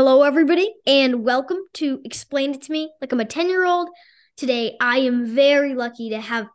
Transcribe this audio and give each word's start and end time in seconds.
Hello, 0.00 0.22
everybody, 0.22 0.72
and 0.86 1.24
welcome 1.24 1.58
to 1.74 2.00
Explain 2.04 2.54
It 2.54 2.62
to 2.62 2.70
Me 2.70 2.88
Like 3.00 3.10
I'm 3.10 3.18
a 3.18 3.24
10 3.24 3.48
year 3.48 3.66
old. 3.66 3.88
Today, 4.36 4.76
I 4.80 4.98
am 4.98 5.26
very 5.26 5.74
lucky 5.74 6.10
to 6.10 6.20
have 6.20 6.46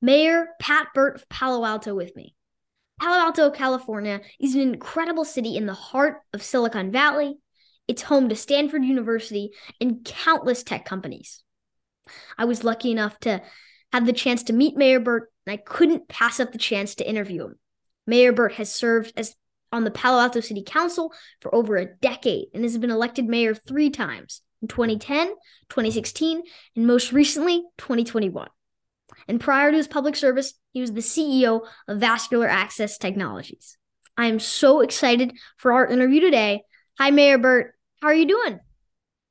Mayor 0.00 0.50
Pat 0.60 0.86
Burt 0.94 1.16
of 1.16 1.28
Palo 1.28 1.66
Alto 1.66 1.92
with 1.92 2.14
me. 2.14 2.36
Palo 3.00 3.18
Alto, 3.18 3.50
California 3.50 4.20
is 4.38 4.54
an 4.54 4.60
incredible 4.60 5.24
city 5.24 5.56
in 5.56 5.66
the 5.66 5.74
heart 5.74 6.18
of 6.32 6.40
Silicon 6.40 6.92
Valley. 6.92 7.34
It's 7.88 8.02
home 8.02 8.28
to 8.28 8.36
Stanford 8.36 8.84
University 8.84 9.50
and 9.80 10.04
countless 10.04 10.62
tech 10.62 10.84
companies. 10.84 11.42
I 12.38 12.44
was 12.44 12.62
lucky 12.62 12.92
enough 12.92 13.18
to 13.22 13.42
have 13.92 14.06
the 14.06 14.12
chance 14.12 14.44
to 14.44 14.52
meet 14.52 14.76
Mayor 14.76 15.00
Burt, 15.00 15.32
and 15.48 15.54
I 15.54 15.56
couldn't 15.56 16.06
pass 16.06 16.38
up 16.38 16.52
the 16.52 16.58
chance 16.58 16.94
to 16.94 17.08
interview 17.08 17.46
him. 17.46 17.58
Mayor 18.06 18.32
Burt 18.32 18.52
has 18.52 18.72
served 18.72 19.12
as 19.16 19.34
on 19.72 19.84
the 19.84 19.90
Palo 19.90 20.20
Alto 20.20 20.40
City 20.40 20.62
Council 20.64 21.12
for 21.40 21.54
over 21.54 21.76
a 21.76 21.86
decade 21.86 22.48
and 22.54 22.62
has 22.62 22.78
been 22.78 22.90
elected 22.90 23.26
mayor 23.26 23.54
three 23.54 23.90
times 23.90 24.42
in 24.62 24.68
2010, 24.68 25.28
2016, 25.68 26.42
and 26.76 26.86
most 26.86 27.12
recently, 27.12 27.64
2021. 27.78 28.48
And 29.28 29.40
prior 29.40 29.70
to 29.70 29.76
his 29.76 29.88
public 29.88 30.16
service, 30.16 30.54
he 30.72 30.80
was 30.80 30.92
the 30.92 31.00
CEO 31.00 31.66
of 31.88 32.00
Vascular 32.00 32.48
Access 32.48 32.98
Technologies. 32.98 33.76
I 34.16 34.26
am 34.26 34.38
so 34.38 34.80
excited 34.80 35.34
for 35.56 35.72
our 35.72 35.86
interview 35.86 36.20
today. 36.20 36.62
Hi, 36.98 37.10
Mayor 37.10 37.38
Burt. 37.38 37.74
How 38.00 38.08
are 38.08 38.14
you 38.14 38.26
doing? 38.26 38.60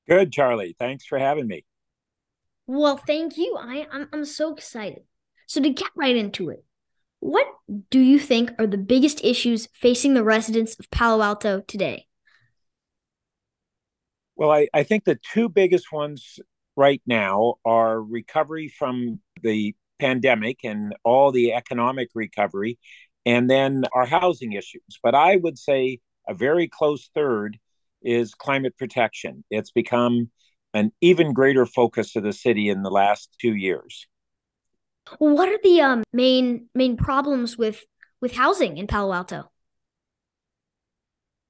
Good, 0.07 0.31
Charlie. 0.31 0.75
Thanks 0.77 1.05
for 1.05 1.17
having 1.17 1.47
me. 1.47 1.63
Well, 2.67 2.97
thank 2.97 3.37
you. 3.37 3.57
I, 3.59 3.87
I'm, 3.91 4.09
I'm 4.11 4.25
so 4.25 4.53
excited. 4.53 5.03
So, 5.47 5.61
to 5.61 5.69
get 5.69 5.89
right 5.95 6.15
into 6.15 6.49
it, 6.49 6.63
what 7.23 7.47
do 7.89 7.99
you 7.99 8.19
think 8.19 8.51
are 8.59 8.67
the 8.67 8.77
biggest 8.77 9.23
issues 9.23 9.69
facing 9.73 10.13
the 10.13 10.25
residents 10.25 10.75
of 10.77 10.91
Palo 10.91 11.23
Alto 11.23 11.61
today? 11.61 12.05
Well, 14.35 14.51
I, 14.51 14.67
I 14.73 14.83
think 14.83 15.05
the 15.05 15.17
two 15.31 15.47
biggest 15.47 15.89
ones 15.89 16.39
right 16.75 17.01
now 17.07 17.55
are 17.63 18.01
recovery 18.01 18.67
from 18.67 19.21
the 19.41 19.73
pandemic 19.99 20.59
and 20.65 20.95
all 21.05 21.31
the 21.31 21.53
economic 21.53 22.09
recovery, 22.13 22.77
and 23.25 23.49
then 23.49 23.85
our 23.93 24.05
housing 24.05 24.51
issues. 24.51 24.99
But 25.01 25.15
I 25.15 25.37
would 25.37 25.57
say 25.57 25.99
a 26.27 26.33
very 26.33 26.67
close 26.67 27.09
third 27.15 27.57
is 28.01 28.33
climate 28.33 28.77
protection. 28.77 29.45
It's 29.49 29.71
become 29.71 30.29
an 30.73 30.91
even 30.99 31.31
greater 31.31 31.65
focus 31.65 32.17
of 32.17 32.23
the 32.23 32.33
city 32.33 32.67
in 32.67 32.83
the 32.83 32.91
last 32.91 33.33
two 33.39 33.55
years. 33.55 34.07
What 35.17 35.49
are 35.49 35.59
the 35.63 35.81
um, 35.81 36.03
main 36.13 36.69
main 36.73 36.97
problems 36.97 37.57
with 37.57 37.83
with 38.21 38.33
housing 38.33 38.77
in 38.77 38.87
Palo 38.87 39.13
Alto? 39.13 39.51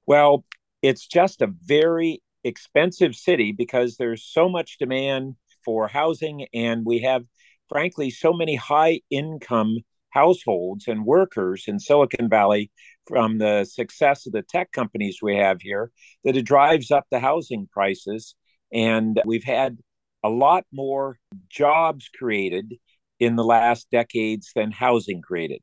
Well, 0.06 0.44
it's 0.82 1.06
just 1.06 1.40
a 1.40 1.46
very 1.64 2.22
expensive 2.42 3.14
city 3.14 3.52
because 3.52 3.96
there's 3.96 4.22
so 4.22 4.48
much 4.48 4.76
demand 4.78 5.36
for 5.64 5.88
housing 5.88 6.46
and 6.52 6.84
we 6.84 6.98
have 7.00 7.24
frankly 7.68 8.10
so 8.10 8.32
many 8.32 8.54
high 8.54 9.00
income 9.10 9.78
households 10.10 10.86
and 10.86 11.06
workers 11.06 11.64
in 11.66 11.78
Silicon 11.78 12.28
Valley 12.28 12.70
from 13.06 13.38
the 13.38 13.64
success 13.64 14.26
of 14.26 14.32
the 14.32 14.42
tech 14.42 14.70
companies 14.72 15.18
we 15.22 15.36
have 15.36 15.62
here 15.62 15.90
that 16.22 16.36
it 16.36 16.42
drives 16.42 16.90
up 16.90 17.06
the 17.10 17.18
housing 17.18 17.66
prices 17.72 18.34
and 18.72 19.20
we've 19.24 19.44
had 19.44 19.78
a 20.22 20.28
lot 20.28 20.64
more 20.72 21.18
jobs 21.48 22.10
created 22.16 22.74
in 23.18 23.36
the 23.36 23.44
last 23.44 23.90
decades 23.90 24.50
than 24.54 24.70
housing 24.70 25.22
created. 25.22 25.60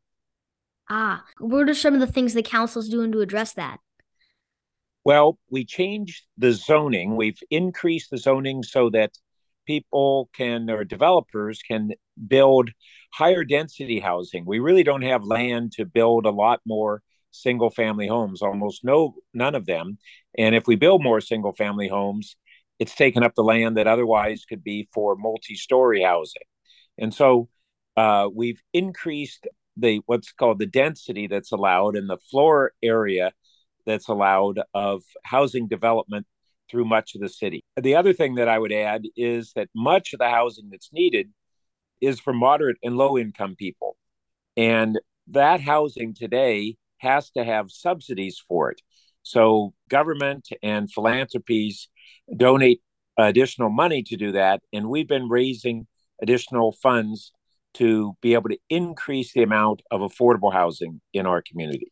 Ah, 0.89 1.25
what 1.39 1.69
are 1.69 1.73
some 1.73 1.93
of 1.93 1.99
the 1.99 2.07
things 2.07 2.33
the 2.33 2.43
council's 2.43 2.89
doing 2.89 3.11
to 3.11 3.21
address 3.21 3.53
that? 3.53 3.79
Well, 5.03 5.39
we 5.49 5.65
changed 5.65 6.25
the 6.37 6.51
zoning. 6.53 7.15
We've 7.15 7.39
increased 7.49 8.11
the 8.11 8.17
zoning 8.17 8.61
so 8.63 8.89
that 8.91 9.11
people 9.65 10.29
can 10.33 10.69
or 10.69 10.83
developers 10.83 11.61
can 11.61 11.91
build 12.27 12.71
higher 13.13 13.43
density 13.43 13.99
housing. 13.99 14.45
We 14.45 14.59
really 14.59 14.83
don't 14.83 15.01
have 15.03 15.23
land 15.23 15.73
to 15.73 15.85
build 15.85 16.25
a 16.25 16.31
lot 16.31 16.61
more 16.65 17.01
single 17.31 17.69
family 17.69 18.07
homes, 18.07 18.41
almost 18.41 18.83
no 18.83 19.15
none 19.33 19.55
of 19.55 19.65
them. 19.65 19.97
And 20.37 20.55
if 20.55 20.67
we 20.67 20.75
build 20.75 21.03
more 21.03 21.21
single 21.21 21.53
family 21.53 21.87
homes, 21.87 22.35
it's 22.79 22.95
taken 22.95 23.23
up 23.23 23.35
the 23.35 23.43
land 23.43 23.77
that 23.77 23.87
otherwise 23.87 24.45
could 24.47 24.63
be 24.63 24.89
for 24.93 25.15
multi-story 25.15 26.01
housing. 26.03 26.41
And 26.97 27.13
so 27.13 27.49
uh, 27.97 28.29
we've 28.33 28.61
increased 28.73 29.47
the 29.77 30.01
what's 30.05 30.31
called 30.31 30.59
the 30.59 30.65
density 30.65 31.27
that's 31.27 31.51
allowed 31.51 31.95
and 31.95 32.09
the 32.09 32.17
floor 32.17 32.73
area 32.83 33.31
that's 33.85 34.09
allowed 34.09 34.59
of 34.73 35.03
housing 35.23 35.67
development 35.67 36.27
through 36.69 36.85
much 36.85 37.15
of 37.15 37.21
the 37.21 37.29
city. 37.29 37.63
The 37.79 37.95
other 37.95 38.13
thing 38.13 38.35
that 38.35 38.47
I 38.47 38.57
would 38.59 38.71
add 38.71 39.03
is 39.15 39.53
that 39.53 39.69
much 39.75 40.13
of 40.13 40.19
the 40.19 40.29
housing 40.29 40.69
that's 40.69 40.93
needed 40.93 41.29
is 41.99 42.19
for 42.19 42.33
moderate 42.33 42.77
and 42.83 42.97
low 42.97 43.17
income 43.17 43.55
people. 43.55 43.97
And 44.55 44.99
that 45.27 45.61
housing 45.61 46.13
today 46.13 46.77
has 46.99 47.29
to 47.31 47.43
have 47.43 47.71
subsidies 47.71 48.41
for 48.47 48.71
it. 48.71 48.81
So 49.23 49.73
government 49.89 50.49
and 50.63 50.91
philanthropies 50.91 51.89
donate 52.35 52.81
additional 53.17 53.69
money 53.69 54.03
to 54.03 54.17
do 54.17 54.31
that. 54.33 54.61
And 54.73 54.89
we've 54.89 55.07
been 55.07 55.29
raising 55.29 55.87
additional 56.21 56.71
funds 56.71 57.31
to 57.73 58.15
be 58.21 58.33
able 58.33 58.49
to 58.49 58.57
increase 58.69 59.33
the 59.33 59.43
amount 59.43 59.81
of 59.91 60.01
affordable 60.01 60.53
housing 60.53 61.01
in 61.13 61.25
our 61.25 61.41
community. 61.41 61.91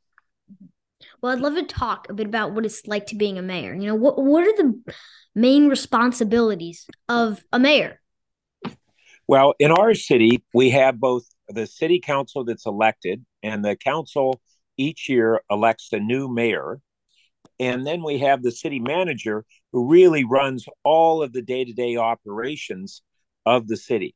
Well, 1.22 1.32
I'd 1.32 1.40
love 1.40 1.56
to 1.56 1.64
talk 1.64 2.10
a 2.10 2.14
bit 2.14 2.28
about 2.28 2.54
what 2.54 2.66
it's 2.66 2.86
like 2.86 3.08
to 3.08 3.16
being 3.16 3.38
a 3.38 3.42
mayor. 3.42 3.74
You 3.74 3.88
know, 3.88 3.96
what 3.96 4.22
what 4.22 4.46
are 4.46 4.56
the 4.58 4.94
main 5.36 5.68
responsibilities 5.70 6.86
of 7.08 7.44
a 7.52 7.60
mayor? 7.60 8.02
Well, 9.28 9.54
in 9.60 9.72
our 9.72 9.94
city, 9.94 10.44
we 10.54 10.72
have 10.72 11.00
both 11.00 11.24
the 11.48 11.68
city 11.68 12.00
council 12.00 12.44
that's 12.44 12.66
elected, 12.66 13.26
and 13.44 13.64
the 13.64 13.76
council 13.76 14.42
each 14.78 15.08
year 15.10 15.42
elects 15.50 15.90
a 15.94 16.00
new 16.00 16.28
mayor. 16.28 16.80
And 17.60 17.86
then 17.86 18.04
we 18.04 18.20
have 18.20 18.42
the 18.42 18.52
city 18.52 18.80
manager 18.80 19.46
who 19.72 19.90
really 19.90 20.24
runs 20.24 20.66
all 20.84 21.22
of 21.22 21.34
the 21.34 21.42
day 21.42 21.66
to 21.66 21.74
day 21.74 21.98
operations 21.98 23.02
of 23.46 23.68
the 23.68 23.78
city. 23.78 24.16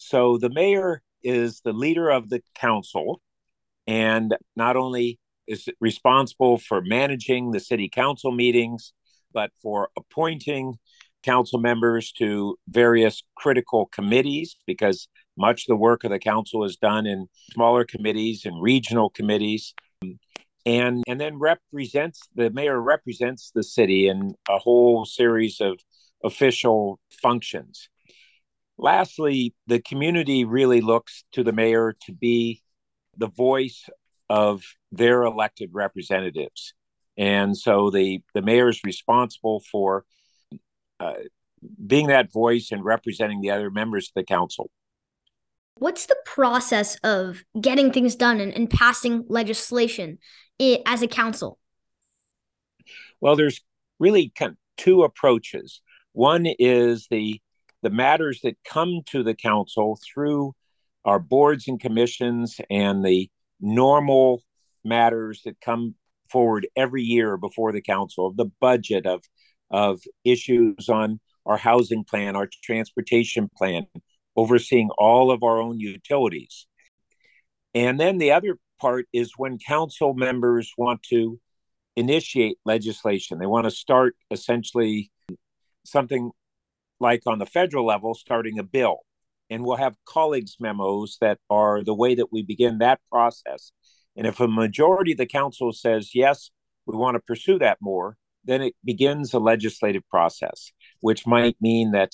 So 0.00 0.38
the 0.38 0.48
mayor 0.48 1.02
is 1.22 1.60
the 1.60 1.74
leader 1.74 2.08
of 2.08 2.30
the 2.30 2.42
council. 2.54 3.20
And 3.86 4.34
not 4.56 4.76
only 4.76 5.20
is 5.46 5.68
responsible 5.78 6.58
for 6.58 6.80
managing 6.80 7.50
the 7.50 7.60
city 7.60 7.88
council 7.88 8.32
meetings, 8.32 8.92
but 9.32 9.50
for 9.62 9.90
appointing 9.96 10.76
council 11.22 11.60
members 11.60 12.12
to 12.12 12.56
various 12.66 13.22
critical 13.36 13.86
committees 13.86 14.56
because 14.66 15.06
much 15.36 15.64
of 15.64 15.66
the 15.68 15.76
work 15.76 16.02
of 16.02 16.10
the 16.10 16.18
council 16.18 16.64
is 16.64 16.76
done 16.76 17.06
in 17.06 17.26
smaller 17.52 17.84
committees 17.84 18.46
and 18.46 18.62
regional 18.62 19.10
committees. 19.10 19.74
And 20.64 21.04
and 21.06 21.20
then 21.20 21.38
represents 21.38 22.20
the 22.34 22.50
mayor 22.50 22.80
represents 22.80 23.50
the 23.54 23.62
city 23.62 24.08
in 24.08 24.34
a 24.48 24.58
whole 24.58 25.04
series 25.04 25.60
of 25.60 25.78
official 26.24 27.00
functions 27.22 27.88
Lastly, 28.82 29.54
the 29.66 29.78
community 29.78 30.46
really 30.46 30.80
looks 30.80 31.24
to 31.32 31.44
the 31.44 31.52
mayor 31.52 31.94
to 32.06 32.12
be 32.12 32.62
the 33.14 33.28
voice 33.28 33.84
of 34.30 34.62
their 34.90 35.22
elected 35.24 35.68
representatives. 35.72 36.72
And 37.18 37.54
so 37.54 37.90
the, 37.90 38.22
the 38.34 38.40
mayor 38.40 38.70
is 38.70 38.80
responsible 38.82 39.62
for 39.70 40.06
uh, 40.98 41.12
being 41.86 42.06
that 42.06 42.32
voice 42.32 42.70
and 42.72 42.82
representing 42.82 43.42
the 43.42 43.50
other 43.50 43.70
members 43.70 44.06
of 44.06 44.14
the 44.14 44.24
council. 44.24 44.70
What's 45.74 46.06
the 46.06 46.16
process 46.24 46.96
of 47.04 47.44
getting 47.60 47.92
things 47.92 48.16
done 48.16 48.40
and, 48.40 48.52
and 48.54 48.70
passing 48.70 49.26
legislation 49.28 50.18
as 50.86 51.02
a 51.02 51.08
council? 51.08 51.58
Well, 53.20 53.36
there's 53.36 53.60
really 53.98 54.32
kind 54.34 54.52
of 54.52 54.56
two 54.78 55.02
approaches. 55.02 55.82
One 56.12 56.46
is 56.46 57.08
the 57.10 57.42
the 57.82 57.90
matters 57.90 58.40
that 58.42 58.56
come 58.64 59.00
to 59.06 59.22
the 59.22 59.34
council 59.34 59.98
through 60.12 60.54
our 61.04 61.18
boards 61.18 61.66
and 61.68 61.80
commissions 61.80 62.60
and 62.68 63.04
the 63.04 63.30
normal 63.60 64.42
matters 64.84 65.42
that 65.44 65.60
come 65.60 65.94
forward 66.30 66.66
every 66.76 67.02
year 67.02 67.36
before 67.36 67.72
the 67.72 67.82
council 67.82 68.26
of 68.26 68.36
the 68.36 68.50
budget 68.60 69.06
of 69.06 69.22
of 69.70 70.00
issues 70.24 70.88
on 70.88 71.20
our 71.46 71.56
housing 71.56 72.04
plan 72.04 72.36
our 72.36 72.48
transportation 72.62 73.48
plan 73.56 73.86
overseeing 74.36 74.90
all 74.98 75.30
of 75.30 75.42
our 75.42 75.60
own 75.60 75.78
utilities. 75.80 76.66
And 77.74 77.98
then 78.00 78.18
the 78.18 78.32
other 78.32 78.58
part 78.80 79.06
is 79.12 79.32
when 79.36 79.58
council 79.58 80.14
members 80.14 80.72
want 80.76 81.02
to 81.04 81.38
initiate 81.96 82.56
legislation 82.64 83.38
they 83.38 83.46
want 83.46 83.64
to 83.64 83.70
start 83.70 84.14
essentially 84.30 85.10
something 85.84 86.30
like 87.00 87.22
on 87.26 87.38
the 87.38 87.46
federal 87.46 87.86
level, 87.86 88.14
starting 88.14 88.58
a 88.58 88.62
bill. 88.62 88.98
And 89.48 89.64
we'll 89.64 89.76
have 89.76 89.96
colleagues' 90.06 90.56
memos 90.60 91.18
that 91.20 91.38
are 91.48 91.82
the 91.82 91.94
way 91.94 92.14
that 92.14 92.32
we 92.32 92.42
begin 92.42 92.78
that 92.78 93.00
process. 93.10 93.72
And 94.16 94.26
if 94.26 94.38
a 94.38 94.46
majority 94.46 95.12
of 95.12 95.18
the 95.18 95.26
council 95.26 95.72
says, 95.72 96.14
yes, 96.14 96.50
we 96.86 96.96
want 96.96 97.16
to 97.16 97.20
pursue 97.20 97.58
that 97.58 97.78
more, 97.80 98.16
then 98.44 98.62
it 98.62 98.74
begins 98.84 99.34
a 99.34 99.38
legislative 99.38 100.06
process, 100.08 100.72
which 101.00 101.26
might 101.26 101.56
mean 101.60 101.92
that 101.92 102.12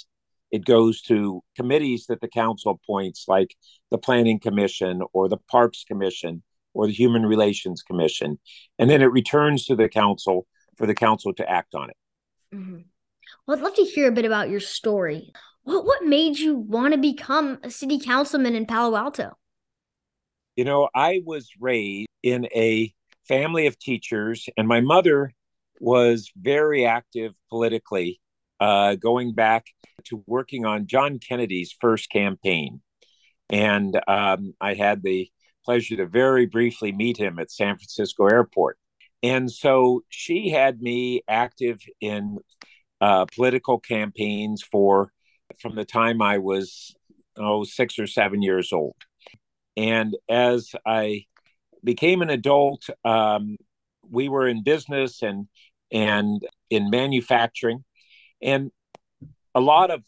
it 0.51 0.65
goes 0.65 1.03
to 1.03 1.43
committees 1.57 2.07
that 2.07 2.21
the 2.21 2.29
council 2.29 2.79
appoints, 2.83 3.25
like 3.29 3.55
the 3.91 3.99
Planning 3.99 4.39
Commission 4.39 5.03
or 5.13 5.29
the 5.29 5.39
Parks 5.51 5.85
Commission 5.85 6.43
or 6.73 6.87
the 6.87 6.93
Human 6.93 7.27
Relations 7.27 7.83
Commission. 7.83 8.39
And 8.79 8.89
then 8.89 9.03
it 9.03 9.07
returns 9.07 9.67
to 9.67 9.77
the 9.77 9.89
council 9.89 10.47
for 10.77 10.87
the 10.87 10.95
council 10.95 11.35
to 11.35 11.51
act 11.51 11.75
on 11.75 11.91
it. 11.91 11.97
Mm-hmm. 12.55 12.81
Well, 13.47 13.57
I'd 13.57 13.63
love 13.63 13.75
to 13.75 13.83
hear 13.83 14.09
a 14.09 14.13
bit 14.13 14.25
about 14.25 14.51
your 14.51 14.61
story. 14.61 15.33
What, 15.65 15.85
what 15.85 16.05
made 16.05 16.39
you 16.39 16.57
want 16.57 16.95
to 16.95 16.99
become 16.99 17.59
a 17.63 17.71
city 17.71 17.99
councilman 17.99 18.55
in 18.55 18.67
Palo 18.67 18.97
Alto? 18.97 19.37
You 20.55 20.65
know, 20.65 20.89
I 20.95 21.23
was 21.25 21.51
raised 21.61 22.09
in 22.23 22.47
a 22.55 22.93
family 23.29 23.67
of 23.67 23.79
teachers, 23.79 24.49
and 24.57 24.67
my 24.67 24.81
mother 24.81 25.33
was 25.81 26.31
very 26.37 26.87
active 26.87 27.35
politically, 27.51 28.21
uh, 28.61 28.95
going 28.95 29.35
back 29.35 29.67
to 30.05 30.23
working 30.27 30.65
on 30.65 30.87
John 30.87 31.19
Kennedy's 31.19 31.75
first 31.79 32.11
campaign. 32.11 32.81
And 33.51 34.01
um, 34.09 34.55
I 34.61 34.75
had 34.75 35.03
the 35.03 35.31
pleasure 35.65 35.97
to 35.97 36.07
very 36.07 36.47
briefly 36.47 36.93
meet 36.93 37.17
him 37.17 37.39
at 37.39 37.51
San 37.51 37.77
Francisco 37.77 38.27
Airport. 38.27 38.79
And 39.23 39.51
so 39.51 40.03
she 40.09 40.51
had 40.51 40.81
me 40.81 41.23
active 41.29 41.81
in 42.01 42.39
uh, 43.01 43.27
political 43.27 43.79
campaigns 43.79 44.63
for 44.63 45.13
from 45.61 45.75
the 45.75 45.85
time 45.85 46.23
I 46.23 46.39
was 46.39 46.95
oh 47.37 47.65
six 47.65 47.99
or 47.99 48.07
seven 48.07 48.43
years 48.43 48.73
old. 48.73 48.97
And 49.77 50.17
as 50.29 50.71
I 50.87 51.25
became 51.85 52.23
an 52.23 52.31
adult, 52.31 52.89
um, 53.05 53.57
we 54.09 54.29
were 54.29 54.49
in 54.49 54.63
business 54.63 55.23
and 55.23 55.49
and 55.93 56.43
in 56.71 56.91
manufacturing, 56.91 57.85
and 58.43 58.71
a 59.55 59.61
lot 59.61 59.91
of 59.91 60.03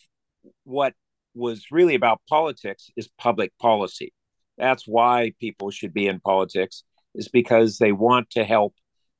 what 0.64 0.94
was 1.34 1.66
really 1.70 1.94
about 1.94 2.20
politics 2.28 2.90
is 2.96 3.08
public 3.18 3.52
policy. 3.60 4.12
That's 4.56 4.88
why 4.88 5.32
people 5.38 5.70
should 5.70 5.94
be 5.94 6.08
in 6.08 6.20
politics, 6.20 6.82
is 7.14 7.28
because 7.28 7.78
they 7.78 7.92
want 7.92 8.30
to 8.30 8.44
help 8.44 8.74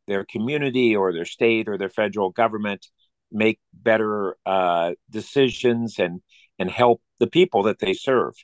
their 0.09 0.25
community 0.25 0.97
or 0.97 1.13
their 1.13 1.25
state 1.25 1.69
or 1.69 1.79
their 1.79 1.89
federal 1.91 2.31
government 2.31 2.87
make 3.31 3.61
better 3.73 4.37
uh, 4.47 4.93
decisions 5.11 5.99
and 5.99 6.21
and 6.59 6.71
help 6.71 7.01
the 7.21 7.27
people 7.27 7.65
that 7.65 7.79
they 7.79 7.93
serve. 7.93 8.35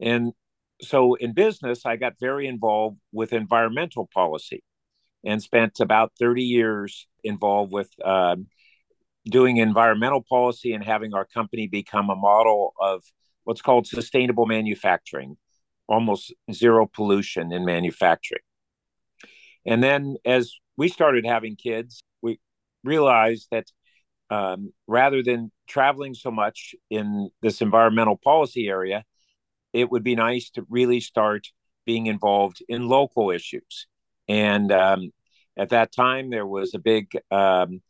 And 0.00 0.32
so 0.80 1.14
in 1.14 1.34
business, 1.34 1.84
I 1.84 1.96
got 1.96 2.14
very 2.20 2.46
involved 2.46 2.98
with 3.12 3.32
environmental 3.32 4.08
policy 4.14 4.62
and 5.24 5.42
spent 5.42 5.80
about 5.80 6.12
30 6.18 6.42
years 6.42 7.06
involved 7.22 7.72
with 7.72 7.90
uh, 8.02 8.36
doing 9.26 9.58
environmental 9.58 10.24
policy 10.26 10.72
and 10.72 10.82
having 10.82 11.12
our 11.12 11.26
company 11.26 11.66
become 11.66 12.08
a 12.08 12.16
model 12.16 12.72
of 12.80 13.02
what's 13.44 13.60
called 13.60 13.86
sustainable 13.86 14.46
manufacturing, 14.46 15.36
almost 15.88 16.32
zero 16.52 16.88
pollution 16.90 17.52
in 17.52 17.64
manufacturing. 17.64 18.42
And 19.66 19.82
then 19.82 20.16
as 20.24 20.54
we 20.76 20.88
started 20.88 21.26
having 21.26 21.56
kids, 21.56 22.02
we 22.22 22.40
realized 22.82 23.48
that 23.50 23.66
um, 24.30 24.72
rather 24.86 25.22
than 25.22 25.50
traveling 25.68 26.14
so 26.14 26.30
much 26.30 26.74
in 26.88 27.30
this 27.42 27.60
environmental 27.60 28.16
policy 28.16 28.68
area, 28.68 29.04
it 29.72 29.90
would 29.90 30.04
be 30.04 30.14
nice 30.14 30.50
to 30.50 30.66
really 30.70 31.00
start 31.00 31.48
being 31.84 32.06
involved 32.06 32.62
in 32.68 32.88
local 32.88 33.30
issues. 33.30 33.86
And 34.28 34.70
um, 34.72 35.10
at 35.56 35.70
that 35.70 35.92
time, 35.92 36.30
there 36.30 36.46
was 36.46 36.74
a 36.74 36.78
big 36.78 37.10
um, 37.30 37.82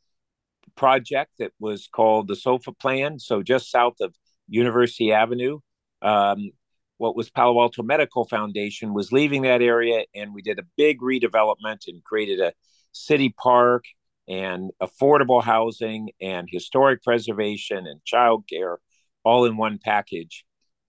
project 0.76 1.32
that 1.38 1.52
was 1.60 1.88
called 1.92 2.28
the 2.28 2.36
SOFA 2.36 2.72
Plan. 2.72 3.18
So 3.18 3.42
just 3.42 3.70
south 3.70 3.96
of 4.00 4.14
University 4.48 5.12
Avenue, 5.12 5.60
um, 6.00 6.50
what 6.96 7.16
was 7.16 7.30
Palo 7.30 7.60
Alto 7.60 7.82
Medical 7.82 8.24
Foundation 8.26 8.94
was 8.94 9.12
leaving 9.12 9.42
that 9.42 9.62
area, 9.62 10.04
and 10.14 10.34
we 10.34 10.42
did 10.42 10.58
a 10.58 10.66
big 10.76 11.00
redevelopment 11.00 11.86
and 11.86 12.04
created 12.04 12.40
a 12.40 12.52
city 12.92 13.30
park 13.30 13.84
and 14.30 14.70
affordable 14.80 15.42
housing 15.42 16.10
and 16.20 16.48
historic 16.50 17.02
preservation 17.02 17.86
and 17.88 18.00
childcare 18.10 18.76
all 19.24 19.44
in 19.44 19.56
one 19.56 19.78
package. 19.82 20.44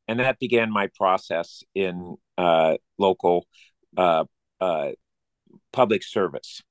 And 0.07 0.19
that 0.19 0.39
began 0.39 0.71
my 0.71 0.89
process 0.95 1.63
in 1.73 2.17
uh, 2.37 2.77
local 2.99 3.47
uh, 3.97 4.25
uh, 4.59 4.91
public 5.73 6.03
service. 6.03 6.61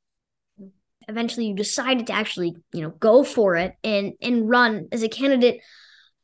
Eventually, 1.08 1.46
you 1.46 1.54
decided 1.54 2.06
to 2.06 2.12
actually, 2.12 2.54
you 2.72 2.82
know, 2.82 2.90
go 2.90 3.24
for 3.24 3.56
it 3.56 3.74
and 3.82 4.12
and 4.22 4.48
run 4.48 4.88
as 4.92 5.02
a 5.02 5.08
candidate. 5.08 5.60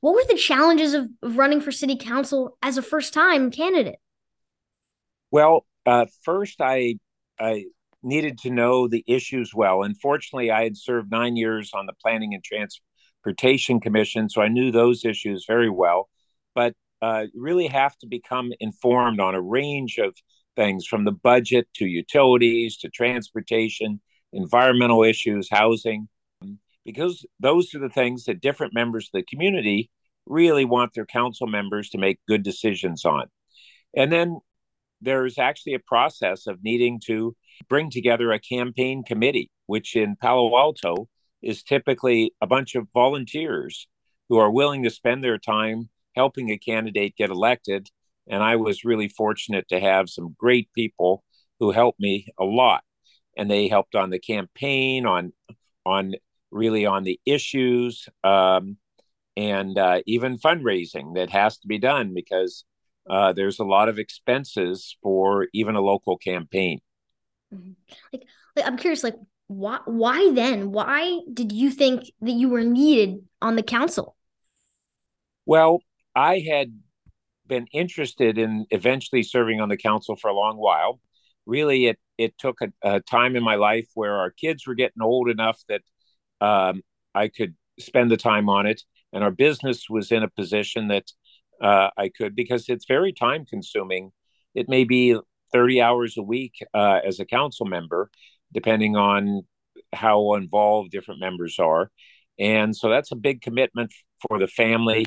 What 0.00 0.14
were 0.14 0.24
the 0.28 0.36
challenges 0.36 0.94
of, 0.94 1.08
of 1.22 1.36
running 1.36 1.60
for 1.60 1.72
city 1.72 1.96
council 1.96 2.56
as 2.62 2.78
a 2.78 2.82
first 2.82 3.12
time 3.12 3.50
candidate? 3.50 3.98
Well, 5.32 5.66
uh, 5.86 6.06
first, 6.22 6.60
I 6.60 6.98
I 7.40 7.64
needed 8.02 8.38
to 8.38 8.50
know 8.50 8.88
the 8.88 9.04
issues 9.06 9.52
well. 9.54 9.82
Unfortunately, 9.82 10.50
I 10.50 10.64
had 10.64 10.76
served 10.76 11.10
nine 11.10 11.36
years 11.36 11.70
on 11.74 11.86
the 11.86 11.94
Planning 12.02 12.34
and 12.34 12.44
Transportation 12.44 13.80
Commission, 13.80 14.28
so 14.28 14.42
I 14.42 14.48
knew 14.48 14.70
those 14.70 15.04
issues 15.04 15.44
very 15.46 15.70
well. 15.70 16.08
But 16.54 16.74
uh, 17.02 17.24
really 17.34 17.66
have 17.66 17.96
to 17.98 18.06
become 18.06 18.52
informed 18.60 19.20
on 19.20 19.34
a 19.34 19.40
range 19.40 19.98
of 19.98 20.14
things 20.56 20.86
from 20.86 21.04
the 21.04 21.12
budget 21.12 21.68
to 21.74 21.86
utilities 21.86 22.78
to 22.78 22.88
transportation, 22.88 24.00
environmental 24.32 25.04
issues, 25.04 25.48
housing, 25.50 26.08
because 26.84 27.26
those 27.40 27.74
are 27.74 27.80
the 27.80 27.90
things 27.90 28.24
that 28.24 28.40
different 28.40 28.74
members 28.74 29.06
of 29.06 29.18
the 29.18 29.24
community 29.24 29.90
really 30.24 30.64
want 30.64 30.94
their 30.94 31.06
council 31.06 31.46
members 31.46 31.90
to 31.90 31.98
make 31.98 32.18
good 32.26 32.42
decisions 32.42 33.04
on. 33.04 33.26
And 33.96 34.10
then 34.10 34.38
there's 35.00 35.38
actually 35.38 35.74
a 35.74 35.80
process 35.80 36.46
of 36.46 36.62
needing 36.62 37.00
to 37.06 37.36
bring 37.68 37.90
together 37.90 38.32
a 38.32 38.40
campaign 38.40 39.02
committee, 39.04 39.50
which 39.66 39.96
in 39.96 40.16
Palo 40.16 40.56
Alto 40.56 41.08
is 41.42 41.62
typically 41.62 42.32
a 42.40 42.46
bunch 42.46 42.74
of 42.74 42.88
volunteers 42.92 43.88
who 44.28 44.38
are 44.38 44.50
willing 44.50 44.82
to 44.82 44.90
spend 44.90 45.22
their 45.22 45.38
time 45.38 45.88
helping 46.14 46.50
a 46.50 46.58
candidate 46.58 47.16
get 47.16 47.30
elected. 47.30 47.88
And 48.28 48.42
I 48.42 48.56
was 48.56 48.84
really 48.84 49.08
fortunate 49.08 49.68
to 49.68 49.78
have 49.78 50.08
some 50.08 50.34
great 50.38 50.68
people 50.74 51.22
who 51.60 51.70
helped 51.70 52.00
me 52.00 52.26
a 52.38 52.44
lot. 52.44 52.82
And 53.36 53.50
they 53.50 53.68
helped 53.68 53.94
on 53.94 54.10
the 54.10 54.18
campaign, 54.18 55.06
on 55.06 55.32
on 55.84 56.14
really 56.50 56.86
on 56.86 57.04
the 57.04 57.20
issues, 57.26 58.08
um, 58.24 58.78
and 59.36 59.78
uh, 59.78 60.00
even 60.06 60.38
fundraising 60.38 61.14
that 61.14 61.30
has 61.30 61.58
to 61.58 61.68
be 61.68 61.78
done 61.78 62.14
because 62.14 62.64
uh, 63.08 63.32
there's 63.32 63.58
a 63.58 63.64
lot 63.64 63.88
of 63.88 63.98
expenses 63.98 64.96
for 65.02 65.48
even 65.52 65.76
a 65.76 65.80
local 65.80 66.16
campaign. 66.16 66.80
Mm-hmm. 67.54 67.72
Like, 68.12 68.24
like, 68.54 68.66
I'm 68.66 68.76
curious, 68.76 69.04
like, 69.04 69.16
why, 69.48 69.80
why 69.84 70.32
then? 70.32 70.72
Why 70.72 71.20
did 71.32 71.52
you 71.52 71.70
think 71.70 72.10
that 72.20 72.32
you 72.32 72.48
were 72.48 72.64
needed 72.64 73.24
on 73.40 73.56
the 73.56 73.62
council? 73.62 74.16
Well, 75.44 75.80
I 76.14 76.40
had 76.40 76.72
been 77.46 77.66
interested 77.72 78.38
in 78.38 78.66
eventually 78.70 79.22
serving 79.22 79.60
on 79.60 79.68
the 79.68 79.76
council 79.76 80.16
for 80.16 80.28
a 80.28 80.34
long 80.34 80.56
while. 80.56 81.00
Really, 81.46 81.86
it 81.86 81.98
it 82.18 82.36
took 82.38 82.60
a, 82.60 82.72
a 82.82 83.00
time 83.00 83.36
in 83.36 83.44
my 83.44 83.54
life 83.54 83.86
where 83.94 84.16
our 84.16 84.30
kids 84.30 84.66
were 84.66 84.74
getting 84.74 85.02
old 85.02 85.28
enough 85.28 85.62
that 85.68 85.82
um, 86.40 86.82
I 87.14 87.28
could 87.28 87.54
spend 87.78 88.10
the 88.10 88.16
time 88.16 88.48
on 88.48 88.66
it, 88.66 88.82
and 89.12 89.22
our 89.22 89.30
business 89.30 89.88
was 89.88 90.10
in 90.10 90.24
a 90.24 90.28
position 90.28 90.88
that 90.88 91.04
uh, 91.60 91.90
I 91.96 92.08
could 92.08 92.34
because 92.34 92.68
it's 92.68 92.86
very 92.86 93.12
time 93.12 93.44
consuming. 93.44 94.10
It 94.54 94.68
may 94.68 94.84
be 94.84 95.16
30 95.52 95.80
hours 95.80 96.16
a 96.16 96.22
week 96.22 96.54
uh, 96.74 97.00
as 97.04 97.20
a 97.20 97.24
council 97.24 97.66
member, 97.66 98.10
depending 98.52 98.96
on 98.96 99.42
how 99.92 100.34
involved 100.34 100.90
different 100.90 101.20
members 101.20 101.58
are. 101.58 101.90
And 102.38 102.76
so 102.76 102.90
that's 102.90 103.12
a 103.12 103.16
big 103.16 103.40
commitment 103.40 103.92
for 104.26 104.38
the 104.38 104.48
family 104.48 105.06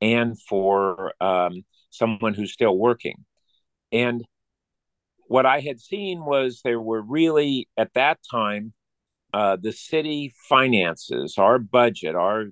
and 0.00 0.40
for 0.40 1.12
um, 1.22 1.64
someone 1.90 2.34
who's 2.34 2.52
still 2.52 2.76
working. 2.76 3.24
And 3.92 4.24
what 5.28 5.46
I 5.46 5.60
had 5.60 5.80
seen 5.80 6.24
was 6.24 6.60
there 6.62 6.80
were 6.80 7.02
really, 7.02 7.68
at 7.76 7.94
that 7.94 8.18
time, 8.30 8.72
uh, 9.32 9.56
the 9.60 9.72
city 9.72 10.34
finances, 10.48 11.36
our 11.38 11.58
budget, 11.58 12.14
our 12.14 12.46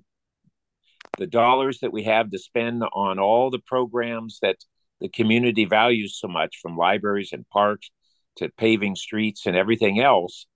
the 1.17 1.27
dollars 1.27 1.79
that 1.79 1.93
we 1.93 2.03
have 2.03 2.29
to 2.31 2.37
spend 2.37 2.83
on 2.93 3.19
all 3.19 3.49
the 3.49 3.59
programs 3.59 4.39
that 4.41 4.57
the 5.05 5.09
community 5.09 5.65
values 5.65 6.17
so 6.19 6.27
much, 6.27 6.57
from 6.61 6.75
libraries 6.75 7.29
and 7.31 7.47
parks 7.49 7.91
to 8.37 8.49
paving 8.57 8.95
streets 8.95 9.45
and 9.45 9.55
everything 9.55 9.99
else, 9.99 10.47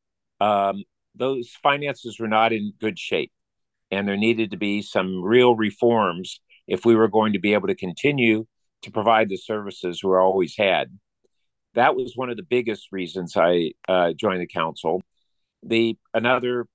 um, 0.42 0.84
those 1.14 1.52
finances 1.62 2.20
were 2.20 2.28
not 2.28 2.52
in 2.52 2.74
good 2.80 2.98
shape. 2.98 3.32
And 3.92 4.08
there 4.08 4.18
needed 4.18 4.52
to 4.52 4.58
be 4.58 4.82
some 4.82 5.22
real 5.22 5.56
reforms 5.56 6.42
if 6.68 6.84
we 6.84 6.96
were 6.96 7.08
going 7.08 7.34
to 7.34 7.40
be 7.40 7.54
able 7.54 7.68
to 7.68 7.76
continue 7.76 8.48
to 8.82 8.92
provide 8.92 9.30
the 9.30 9.38
services 9.38 10.04
we 10.04 10.16
always 10.16 10.56
had. 10.58 10.98
That 11.76 11.96
was 11.96 12.14
one 12.16 12.32
of 12.32 12.38
the 12.38 12.44
biggest 12.44 12.88
reasons 12.92 13.38
I 13.38 13.74
uh, 13.88 14.14
joined 14.14 14.42
the 14.42 14.48
council. 14.48 15.04
The 15.62 15.96
another 16.12 16.66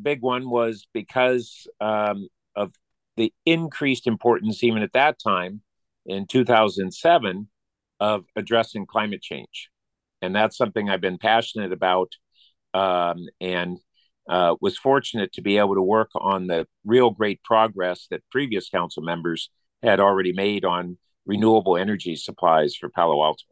big 0.00 0.20
one 0.20 0.50
was 0.50 0.86
because 0.92 1.66
um, 1.80 2.28
of 2.54 2.74
the 3.16 3.32
increased 3.46 4.06
importance, 4.06 4.62
even 4.62 4.82
at 4.82 4.92
that 4.92 5.18
time 5.18 5.62
in 6.06 6.26
2007, 6.26 7.48
of 8.00 8.24
addressing 8.36 8.86
climate 8.86 9.22
change. 9.22 9.70
And 10.20 10.34
that's 10.34 10.56
something 10.56 10.88
I've 10.88 11.00
been 11.00 11.18
passionate 11.18 11.72
about 11.72 12.12
um, 12.72 13.26
and 13.40 13.78
uh, 14.28 14.56
was 14.60 14.76
fortunate 14.76 15.32
to 15.34 15.42
be 15.42 15.58
able 15.58 15.74
to 15.74 15.82
work 15.82 16.10
on 16.14 16.46
the 16.46 16.66
real 16.84 17.10
great 17.10 17.42
progress 17.42 18.06
that 18.10 18.22
previous 18.30 18.68
council 18.68 19.02
members 19.02 19.50
had 19.82 20.00
already 20.00 20.32
made 20.32 20.64
on 20.64 20.98
renewable 21.26 21.76
energy 21.76 22.16
supplies 22.16 22.74
for 22.74 22.88
Palo 22.88 23.22
Alto. 23.22 23.44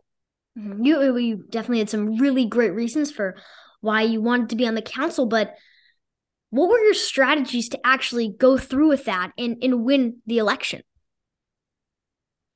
Mm-hmm. 0.59 0.85
You, 0.85 1.17
you 1.17 1.45
definitely 1.49 1.79
had 1.79 1.91
some 1.91 2.17
really 2.17 2.47
great 2.47 2.75
reasons 2.75 3.11
for 3.11 3.37
why 3.81 4.03
you 4.03 4.21
wanted 4.21 4.51
to 4.51 4.57
be 4.57 4.67
on 4.67 4.75
the 4.75 4.83
council, 4.83 5.27
but 5.27 5.55
what 6.51 6.69
were 6.69 6.79
your 6.81 6.95
strategies 6.95 7.69
to 7.71 7.81
actually 7.85 8.29
go 8.29 8.59
through 8.59 8.89
with 8.89 9.07
that 9.07 9.33
and, 9.39 9.57
and 9.63 9.85
win 9.85 10.19
the 10.27 10.39
election? 10.39 10.83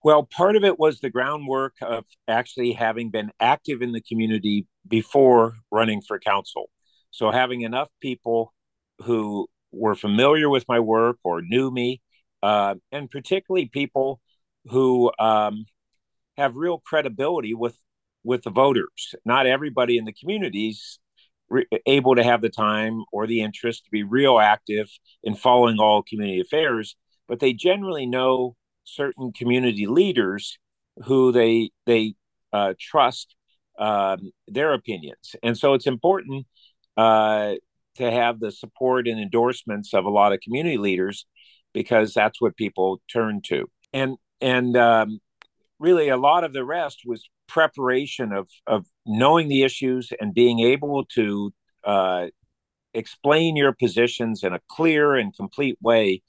Well, 0.07 0.23
part 0.23 0.55
of 0.55 0.63
it 0.63 0.79
was 0.79 1.01
the 1.01 1.11
groundwork 1.11 1.75
of 1.83 2.05
actually 2.29 2.75
having 2.75 3.11
been 3.11 3.33
active 3.41 3.83
in 3.83 3.91
the 3.91 4.01
community 4.01 4.69
before 4.87 5.57
running 5.73 6.01
for 6.01 6.21
council. 6.21 6.71
So, 7.11 7.33
having 7.33 7.63
enough 7.63 7.89
people 8.01 8.55
who 9.01 9.49
were 9.73 9.97
familiar 9.97 10.49
with 10.49 10.65
my 10.69 10.79
work 10.79 11.17
or 11.25 11.43
knew 11.43 11.73
me, 11.73 12.03
uh, 12.41 12.77
and 12.93 13.11
particularly 13.11 13.67
people 13.67 14.21
who 14.67 15.11
um, 15.19 15.65
have 16.37 16.55
real 16.55 16.79
credibility 16.79 17.53
with 17.53 17.77
with 18.23 18.45
the 18.45 18.51
voters. 18.51 19.17
Not 19.25 19.49
everybody 19.49 19.99
in 19.99 20.05
the 20.05 20.13
communities 20.13 21.01
re- 21.51 21.67
able 21.85 22.15
to 22.15 22.23
have 22.23 22.43
the 22.43 22.49
time 22.49 23.03
or 23.13 23.27
the 23.27 23.41
interest 23.41 23.87
to 23.87 23.91
be 23.91 24.05
real 24.05 24.39
active 24.39 24.87
in 25.25 25.35
following 25.35 25.81
all 25.81 26.05
community 26.05 26.41
affairs, 26.41 26.95
but 27.27 27.41
they 27.41 27.53
generally 27.53 28.07
know 28.07 28.55
certain 28.87 29.33
community 29.33 29.87
leaders 29.87 30.59
who 31.05 31.33
they 31.33 31.71
they 31.85 32.15
uh, 32.53 32.75
trust 32.81 33.35
um, 33.79 34.31
their 34.49 34.73
opinions, 34.73 35.37
and 35.43 35.57
so 35.57 35.75
it's 35.75 35.87
important 35.87 36.47
uh, 36.97 37.55
to 37.97 38.11
have 38.11 38.41
the 38.41 38.51
support 38.51 39.07
and 39.07 39.21
endorsements 39.21 39.93
of 39.93 40.05
a 40.05 40.11
lot 40.11 40.33
of 40.33 40.41
community 40.41 40.79
leaders 40.79 41.27
because 41.75 42.15
that's 42.15 42.41
what 42.41 42.57
people 42.57 43.03
turn 43.13 43.43
to, 43.43 43.67
and 43.93 44.17
and 44.41 44.77
um, 44.77 45.21
really 45.79 46.09
a 46.09 46.17
lot 46.17 46.45
of 46.45 46.53
the 46.53 46.65
rest 46.65 47.03
was 47.05 47.29
preparation 47.49 48.33
of 48.33 48.49
of 48.67 48.87
knowing 49.05 49.49
the 49.49 49.63
issues 49.63 50.13
and 50.21 50.35
being 50.35 50.61
able 50.61 51.05
to 51.05 51.53
uh, 51.85 52.27
explain 52.95 53.57
your 53.57 53.73
positions 53.73 54.43
in 54.43 54.53
a 54.53 54.61
clear 54.69 55.15
and 55.15 55.37
complete 55.37 55.79
way 55.81 56.23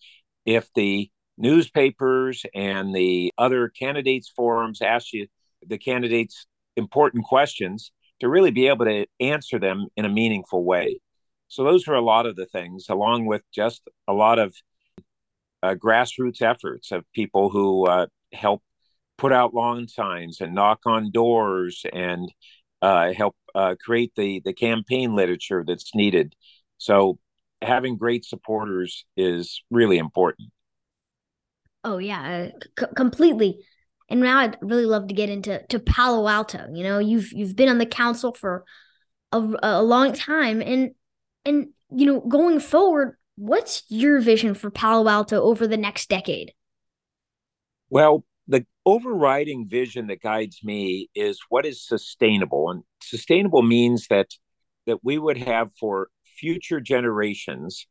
if 0.45 0.69
the 0.75 1.09
newspapers 1.37 2.45
and 2.53 2.95
the 2.95 3.31
other 3.37 3.69
candidates 3.69 4.31
forums 4.35 4.81
ask 4.81 5.13
you 5.13 5.27
the 5.65 5.77
candidates 5.77 6.47
important 6.75 7.23
questions 7.23 7.91
to 8.19 8.29
really 8.29 8.51
be 8.51 8.67
able 8.67 8.85
to 8.85 9.05
answer 9.19 9.59
them 9.59 9.87
in 9.95 10.05
a 10.05 10.09
meaningful 10.09 10.63
way 10.63 10.99
so 11.47 11.63
those 11.63 11.87
were 11.87 11.95
a 11.95 12.01
lot 12.01 12.25
of 12.25 12.35
the 12.35 12.45
things 12.45 12.87
along 12.89 13.25
with 13.25 13.41
just 13.53 13.81
a 14.07 14.13
lot 14.13 14.39
of 14.39 14.53
uh, 15.63 15.75
grassroots 15.75 16.41
efforts 16.41 16.91
of 16.91 17.05
people 17.13 17.49
who 17.49 17.87
uh, 17.87 18.07
help 18.33 18.61
put 19.17 19.33
out 19.33 19.53
lawn 19.53 19.87
signs 19.87 20.41
and 20.41 20.53
knock 20.53 20.79
on 20.85 21.11
doors 21.11 21.85
and 21.91 22.31
uh, 22.81 23.11
help 23.13 23.35
uh, 23.55 23.75
create 23.83 24.13
the 24.15 24.41
the 24.45 24.53
campaign 24.53 25.15
literature 25.15 25.63
that's 25.65 25.95
needed. 25.95 26.35
So 26.77 27.17
having 27.61 27.97
great 27.97 28.23
supporters 28.23 29.05
is 29.15 29.63
really 29.71 29.97
important. 29.97 30.49
Oh 31.87 31.99
yeah, 31.99 32.49
uh, 32.51 32.59
c- 32.77 32.93
completely. 32.97 33.65
And 34.09 34.19
now 34.19 34.39
I'd 34.39 34.57
really 34.61 34.85
love 34.85 35.07
to 35.07 35.13
get 35.13 35.29
into 35.29 35.65
to 35.69 35.79
Palo 35.79 36.27
Alto. 36.27 36.67
You 36.73 36.83
know, 36.83 36.99
you've 36.99 37.31
you've 37.31 37.55
been 37.55 37.69
on 37.69 37.77
the 37.77 37.85
council 37.85 38.33
for 38.33 38.65
a, 39.31 39.41
a 39.63 39.81
long 39.81 40.11
time, 40.11 40.61
and 40.61 40.91
and 41.45 41.67
you 41.89 42.05
know, 42.05 42.19
going 42.19 42.59
forward, 42.59 43.15
what's 43.37 43.83
your 43.87 44.19
vision 44.19 44.53
for 44.53 44.69
Palo 44.69 45.09
Alto 45.09 45.41
over 45.41 45.65
the 45.65 45.77
next 45.77 46.09
decade? 46.09 46.51
Well, 47.89 48.25
the 48.49 48.65
overriding 48.85 49.69
vision 49.69 50.07
that 50.07 50.21
guides 50.21 50.59
me 50.65 51.09
is 51.15 51.39
what 51.47 51.65
is 51.65 51.87
sustainable 51.87 52.69
and 52.69 52.83
sustainable 53.01 53.61
means 53.61 54.07
that 54.09 54.27
that 54.87 55.05
we 55.05 55.17
would 55.17 55.37
have 55.37 55.69
for 55.79 56.09
future 56.37 56.81
generations 56.81 57.87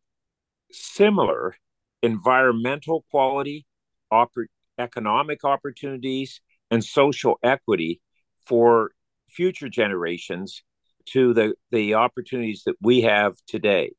similar 0.71 1.57
environmental 2.03 3.05
quality 3.11 3.66
oppor- 4.13 4.47
economic 4.79 5.45
opportunities 5.45 6.41
and 6.71 6.85
social 6.85 7.39
equity 7.43 8.01
for 8.47 8.91
future 9.29 9.69
generations 9.69 10.63
to 11.07 11.33
the 11.35 11.55
the 11.71 11.95
opportunities 11.95 12.63
that 12.67 12.77
we 12.81 13.03
have 13.03 13.35
today. 13.47 13.93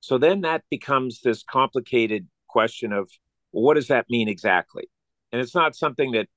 So 0.00 0.18
then 0.18 0.42
that 0.42 0.62
becomes 0.70 1.20
this 1.20 1.42
complicated 1.42 2.28
question 2.48 2.92
of 2.92 3.10
well, 3.52 3.64
what 3.64 3.74
does 3.74 3.88
that 3.88 4.06
mean 4.08 4.28
exactly? 4.28 4.88
And 5.32 5.40
it's 5.40 5.54
not 5.54 5.76
something 5.76 6.12
that 6.12 6.28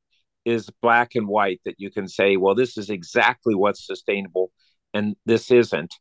is 0.44 0.70
black 0.82 1.16
and 1.16 1.28
white 1.28 1.62
that 1.66 1.76
you 1.78 1.92
can 1.92 2.08
say 2.08 2.36
well 2.36 2.56
this 2.56 2.78
is 2.78 2.90
exactly 2.90 3.54
what's 3.54 3.86
sustainable 3.86 4.52
and 4.94 5.16
this 5.26 5.52
isn't. 5.52 5.94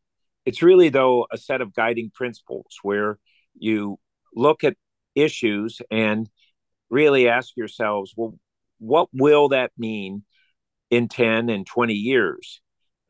It's 0.46 0.62
really 0.62 0.88
though 0.88 1.26
a 1.32 1.38
set 1.38 1.60
of 1.60 1.74
guiding 1.74 2.10
principles 2.14 2.78
where 2.82 3.18
you 3.58 3.98
look 4.34 4.64
at 4.64 4.76
issues 5.14 5.80
and 5.90 6.28
really 6.90 7.28
ask 7.28 7.56
yourselves 7.56 8.12
well 8.16 8.34
what 8.78 9.08
will 9.12 9.48
that 9.48 9.70
mean 9.78 10.24
in 10.90 11.08
10 11.08 11.48
and 11.48 11.66
20 11.66 11.94
years 11.94 12.60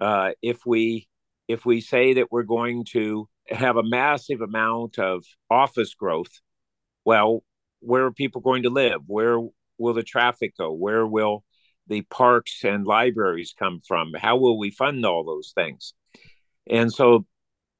uh, 0.00 0.30
if 0.42 0.64
we 0.66 1.08
if 1.48 1.66
we 1.66 1.80
say 1.80 2.14
that 2.14 2.30
we're 2.30 2.42
going 2.42 2.84
to 2.84 3.28
have 3.48 3.76
a 3.76 3.82
massive 3.82 4.40
amount 4.40 4.98
of 4.98 5.24
office 5.50 5.94
growth 5.94 6.40
well 7.04 7.42
where 7.80 8.04
are 8.04 8.12
people 8.12 8.40
going 8.40 8.62
to 8.62 8.70
live 8.70 9.00
where 9.06 9.38
will 9.80 9.94
the 9.94 10.02
traffic 10.02 10.56
go? 10.56 10.70
Where 10.70 11.06
will 11.06 11.42
the 11.88 12.02
parks 12.02 12.62
and 12.62 12.86
libraries 12.86 13.54
come 13.58 13.80
from? 13.86 14.12
How 14.14 14.36
will 14.36 14.58
we 14.58 14.70
fund 14.70 15.04
all 15.04 15.24
those 15.24 15.52
things? 15.54 15.94
And 16.68 16.92
so 16.92 17.26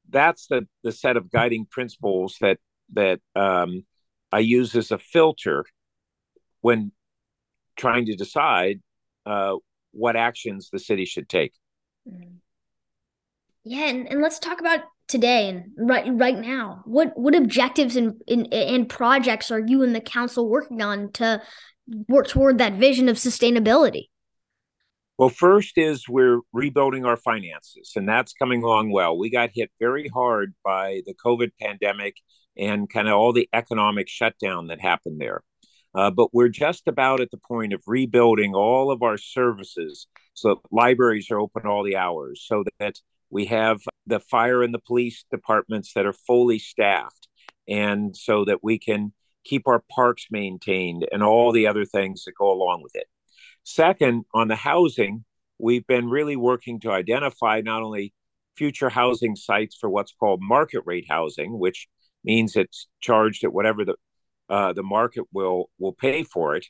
that's 0.08 0.46
the, 0.48 0.66
the 0.82 0.90
set 0.90 1.16
of 1.16 1.30
guiding 1.30 1.66
principles 1.70 2.36
that 2.40 2.58
that 2.94 3.20
um, 3.36 3.84
I 4.32 4.40
use 4.40 4.74
as 4.74 4.90
a 4.90 4.98
filter 4.98 5.64
when 6.60 6.92
trying 7.76 8.06
to 8.06 8.14
decide 8.14 8.80
uh, 9.26 9.56
what 9.92 10.16
actions 10.16 10.68
the 10.70 10.78
city 10.78 11.04
should 11.04 11.28
take. 11.28 11.52
Mm-hmm. 12.08 12.36
Yeah, 13.64 13.88
and, 13.88 14.08
and 14.10 14.22
let's 14.22 14.38
talk 14.38 14.60
about 14.60 14.80
today 15.06 15.48
and 15.48 15.64
right 15.76 16.06
right 16.12 16.38
now. 16.38 16.82
What 16.86 17.12
what 17.18 17.34
objectives 17.34 17.96
and, 17.96 18.14
and 18.26 18.52
and 18.52 18.88
projects 18.88 19.50
are 19.50 19.60
you 19.60 19.82
and 19.82 19.94
the 19.94 20.00
council 20.00 20.48
working 20.48 20.80
on 20.80 21.12
to 21.12 21.42
work 22.08 22.28
toward 22.28 22.58
that 22.58 22.74
vision 22.74 23.08
of 23.08 23.16
sustainability? 23.16 24.04
Well, 25.18 25.28
first 25.28 25.76
is 25.76 26.08
we're 26.08 26.40
rebuilding 26.54 27.04
our 27.04 27.18
finances, 27.18 27.92
and 27.96 28.08
that's 28.08 28.32
coming 28.32 28.62
along 28.62 28.92
well. 28.92 29.18
We 29.18 29.28
got 29.28 29.50
hit 29.52 29.70
very 29.78 30.08
hard 30.08 30.54
by 30.64 31.02
the 31.04 31.14
COVID 31.14 31.50
pandemic 31.60 32.16
and 32.56 32.88
kind 32.88 33.06
of 33.06 33.14
all 33.14 33.34
the 33.34 33.48
economic 33.52 34.08
shutdown 34.08 34.68
that 34.68 34.80
happened 34.80 35.20
there. 35.20 35.42
Uh, 35.94 36.10
but 36.10 36.32
we're 36.32 36.48
just 36.48 36.86
about 36.86 37.20
at 37.20 37.30
the 37.30 37.40
point 37.48 37.72
of 37.72 37.82
rebuilding 37.86 38.54
all 38.54 38.92
of 38.92 39.02
our 39.02 39.16
services 39.16 40.06
so 40.40 40.62
libraries 40.70 41.30
are 41.30 41.38
open 41.38 41.66
all 41.66 41.84
the 41.84 41.96
hours, 41.96 42.42
so 42.46 42.64
that 42.78 42.94
we 43.28 43.46
have 43.46 43.80
the 44.06 44.20
fire 44.20 44.62
and 44.62 44.72
the 44.72 44.78
police 44.78 45.24
departments 45.30 45.92
that 45.94 46.06
are 46.06 46.14
fully 46.14 46.58
staffed, 46.58 47.28
and 47.68 48.16
so 48.16 48.44
that 48.46 48.64
we 48.64 48.78
can 48.78 49.12
keep 49.44 49.68
our 49.68 49.82
parks 49.90 50.26
maintained, 50.30 51.06
and 51.12 51.22
all 51.22 51.52
the 51.52 51.66
other 51.66 51.84
things 51.84 52.24
that 52.24 52.32
go 52.38 52.50
along 52.50 52.82
with 52.82 52.94
it. 52.94 53.06
Second, 53.64 54.24
on 54.32 54.48
the 54.48 54.56
housing, 54.56 55.24
we've 55.58 55.86
been 55.86 56.08
really 56.08 56.36
working 56.36 56.80
to 56.80 56.90
identify 56.90 57.60
not 57.60 57.82
only 57.82 58.14
future 58.56 58.88
housing 58.88 59.36
sites 59.36 59.76
for 59.78 59.90
what's 59.90 60.14
called 60.18 60.40
market 60.42 60.82
rate 60.86 61.06
housing, 61.08 61.58
which 61.58 61.86
means 62.24 62.56
it's 62.56 62.86
charged 63.00 63.44
at 63.44 63.52
whatever 63.52 63.84
the 63.84 63.96
uh, 64.50 64.72
the 64.72 64.82
market 64.82 65.24
will 65.32 65.70
will 65.78 65.92
pay 65.92 66.22
for 66.22 66.56
it, 66.56 66.66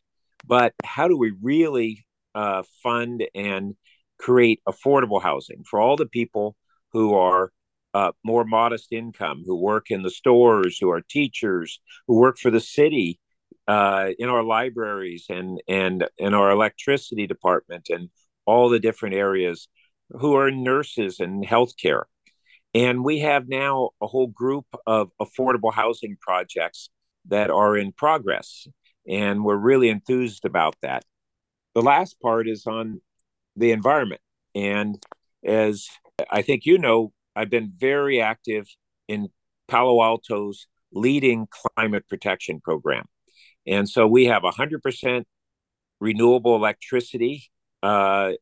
but 0.46 0.74
how 0.84 1.08
do 1.08 1.16
we 1.16 1.32
really 1.42 2.06
uh, 2.34 2.62
fund 2.82 3.24
and 3.34 3.74
create 4.18 4.60
affordable 4.68 5.22
housing 5.22 5.64
for 5.64 5.80
all 5.80 5.96
the 5.96 6.06
people 6.06 6.56
who 6.92 7.14
are 7.14 7.50
uh, 7.94 8.12
more 8.22 8.44
modest 8.44 8.92
income 8.92 9.42
who 9.44 9.56
work 9.56 9.90
in 9.90 10.02
the 10.02 10.10
stores, 10.10 10.78
who 10.78 10.90
are 10.90 11.00
teachers, 11.00 11.80
who 12.06 12.16
work 12.20 12.38
for 12.38 12.50
the 12.50 12.60
city, 12.60 13.18
uh, 13.66 14.10
in 14.18 14.28
our 14.28 14.42
libraries 14.42 15.26
and 15.28 15.60
and 15.68 16.06
in 16.18 16.34
our 16.34 16.50
electricity 16.50 17.26
department 17.26 17.88
and 17.88 18.10
all 18.46 18.68
the 18.68 18.80
different 18.80 19.14
areas, 19.14 19.68
who 20.10 20.34
are 20.34 20.50
nurses 20.50 21.20
and 21.20 21.46
healthcare. 21.46 22.02
And 22.74 23.04
we 23.04 23.20
have 23.20 23.48
now 23.48 23.90
a 24.00 24.06
whole 24.06 24.28
group 24.28 24.66
of 24.86 25.10
affordable 25.20 25.72
housing 25.72 26.16
projects 26.20 26.90
that 27.28 27.50
are 27.50 27.76
in 27.76 27.92
progress. 27.92 28.66
And 29.08 29.44
we're 29.44 29.56
really 29.56 29.88
enthused 29.88 30.44
about 30.44 30.76
that. 30.82 31.04
The 31.74 31.82
last 31.82 32.20
part 32.20 32.48
is 32.48 32.66
on 32.66 33.00
the 33.56 33.72
environment. 33.72 34.20
And 34.54 35.02
as 35.44 35.88
I 36.30 36.42
think 36.42 36.66
you 36.66 36.78
know, 36.78 37.12
I've 37.34 37.50
been 37.50 37.72
very 37.76 38.20
active 38.20 38.66
in 39.08 39.28
Palo 39.68 40.02
Alto's 40.02 40.66
leading 40.92 41.46
climate 41.50 42.08
protection 42.08 42.60
program. 42.60 43.04
And 43.66 43.88
so 43.88 44.06
we 44.06 44.26
have 44.26 44.42
100% 44.42 45.24
renewable 46.00 46.56
electricity. 46.56 47.44
Uh, 47.82 48.32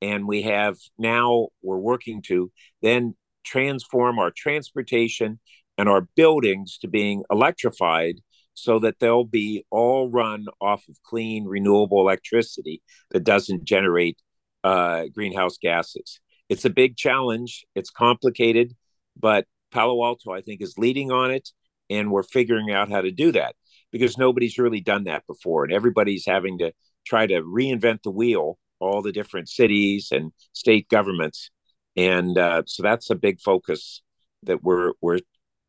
and 0.00 0.28
we 0.28 0.42
have 0.42 0.76
now, 0.98 1.48
we're 1.62 1.78
working 1.78 2.22
to 2.22 2.52
then 2.82 3.16
transform 3.44 4.18
our 4.18 4.30
transportation 4.30 5.40
and 5.78 5.88
our 5.88 6.02
buildings 6.16 6.76
to 6.78 6.88
being 6.88 7.22
electrified 7.30 8.20
so 8.54 8.80
that 8.80 8.98
they'll 8.98 9.24
be 9.24 9.64
all 9.70 10.10
run 10.10 10.46
off 10.60 10.82
of 10.88 10.96
clean, 11.04 11.44
renewable 11.44 12.00
electricity 12.00 12.82
that 13.12 13.22
doesn't 13.22 13.64
generate 13.64 14.18
uh, 14.64 15.04
greenhouse 15.14 15.56
gases. 15.58 16.20
It's 16.48 16.64
a 16.64 16.70
big 16.70 16.96
challenge. 16.96 17.64
It's 17.76 17.90
complicated, 17.90 18.74
but 19.16 19.46
Palo 19.70 20.04
Alto, 20.04 20.32
I 20.32 20.40
think, 20.40 20.60
is 20.60 20.76
leading 20.76 21.12
on 21.12 21.30
it, 21.30 21.50
and 21.88 22.10
we're 22.10 22.24
figuring 22.24 22.72
out 22.72 22.90
how 22.90 23.00
to 23.00 23.12
do 23.12 23.30
that 23.32 23.54
because 23.92 24.18
nobody's 24.18 24.58
really 24.58 24.80
done 24.80 25.04
that 25.04 25.26
before, 25.26 25.64
and 25.64 25.72
everybody's 25.72 26.26
having 26.26 26.58
to 26.58 26.72
try 27.06 27.26
to 27.26 27.42
reinvent 27.42 28.02
the 28.02 28.10
wheel. 28.10 28.58
All 28.80 29.02
the 29.02 29.10
different 29.10 29.48
cities 29.48 30.10
and 30.12 30.30
state 30.52 30.88
governments, 30.88 31.50
and 31.96 32.38
uh, 32.38 32.62
so 32.66 32.84
that's 32.84 33.10
a 33.10 33.16
big 33.16 33.40
focus 33.40 34.02
that 34.44 34.62
we're 34.62 34.92
we're 35.00 35.18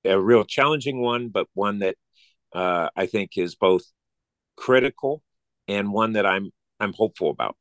a 0.06 0.20
real 0.20 0.44
challenging 0.44 1.01
one, 1.01 1.29
but 1.29 1.48
one 1.53 1.79
that 1.79 1.96
uh, 2.53 2.89
I 2.96 3.06
think 3.06 3.32
is 3.38 3.56
both 3.56 3.84
critical 4.56 5.22
and 5.68 5.91
one 5.91 6.13
that 6.13 6.25
I'm 6.25 6.51
I'm 6.79 6.94
hopeful 6.94 7.29
about. 7.29 7.56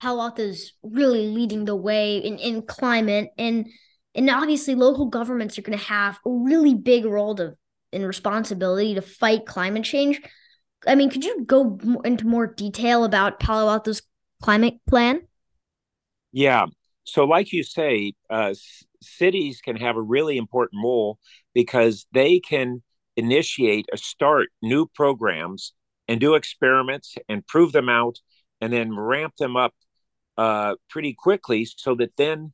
Palo 0.00 0.22
Alto 0.22 0.42
is 0.42 0.72
really 0.82 1.28
leading 1.28 1.64
the 1.64 1.76
way 1.76 2.18
in, 2.18 2.38
in 2.38 2.62
climate 2.62 3.30
and 3.38 3.68
and 4.14 4.28
obviously 4.28 4.74
local 4.74 5.06
governments 5.06 5.58
are 5.58 5.62
going 5.62 5.78
to 5.78 5.84
have 5.84 6.18
a 6.26 6.30
really 6.30 6.74
big 6.74 7.04
role 7.04 7.34
to 7.36 7.54
in 7.92 8.04
responsibility 8.04 8.94
to 8.94 9.02
fight 9.02 9.46
climate 9.46 9.84
change. 9.84 10.20
I 10.86 10.94
mean, 10.94 11.10
could 11.10 11.24
you 11.24 11.44
go 11.44 11.78
into 12.04 12.26
more 12.26 12.46
detail 12.46 13.04
about 13.04 13.38
Palo 13.38 13.70
Alto's 13.70 14.02
climate 14.42 14.80
plan? 14.88 15.22
Yeah. 16.32 16.66
So, 17.04 17.24
like 17.24 17.52
you 17.52 17.64
say, 17.64 18.14
uh, 18.30 18.54
cities 19.02 19.60
can 19.60 19.76
have 19.76 19.96
a 19.96 20.02
really 20.02 20.36
important 20.36 20.82
role 20.82 21.18
because 21.54 22.06
they 22.12 22.40
can 22.40 22.82
initiate 23.16 23.86
or 23.92 23.96
start 23.96 24.48
new 24.62 24.86
programs 24.86 25.74
and 26.08 26.20
do 26.20 26.34
experiments 26.34 27.16
and 27.28 27.46
prove 27.46 27.72
them 27.72 27.88
out 27.88 28.18
and 28.60 28.72
then 28.72 28.96
ramp 28.96 29.34
them 29.38 29.56
up 29.56 29.74
uh, 30.38 30.76
pretty 30.88 31.14
quickly 31.16 31.64
so 31.64 31.94
that 31.96 32.16
then 32.16 32.52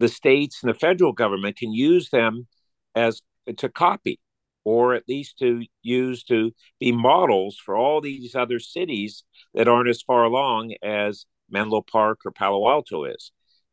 the 0.00 0.08
states 0.08 0.62
and 0.62 0.70
the 0.70 0.78
federal 0.78 1.12
government 1.12 1.56
can 1.56 1.72
use 1.72 2.10
them 2.10 2.46
as 2.94 3.22
to 3.56 3.68
copy 3.68 4.20
or 4.64 4.94
at 4.94 5.08
least 5.08 5.38
to 5.38 5.62
use 5.82 6.24
to 6.24 6.52
be 6.80 6.90
models 6.90 7.58
for 7.64 7.76
all 7.76 8.00
these 8.00 8.34
other 8.34 8.58
cities 8.58 9.24
that 9.54 9.68
aren't 9.68 9.88
as 9.88 10.02
far 10.02 10.24
along 10.24 10.74
as 10.82 11.26
Menlo 11.50 11.82
Park 11.82 12.20
or 12.24 12.32
Palo 12.32 12.68
Alto 12.68 13.04
is. 13.04 13.30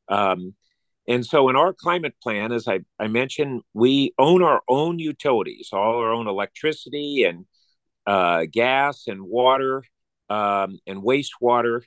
Um, 0.09 0.55
and 1.07 1.25
so, 1.25 1.49
in 1.49 1.55
our 1.55 1.73
climate 1.73 2.15
plan, 2.21 2.51
as 2.51 2.67
I, 2.67 2.81
I 2.99 3.07
mentioned, 3.07 3.61
we 3.73 4.13
own 4.19 4.43
our 4.43 4.61
own 4.69 4.99
utilities, 4.99 5.69
all 5.73 5.97
our 5.97 6.13
own 6.13 6.27
electricity 6.27 7.23
and 7.23 7.45
uh, 8.05 8.45
gas 8.51 9.07
and 9.07 9.23
water 9.23 9.83
um, 10.29 10.79
and 10.87 11.01
wastewater. 11.01 11.81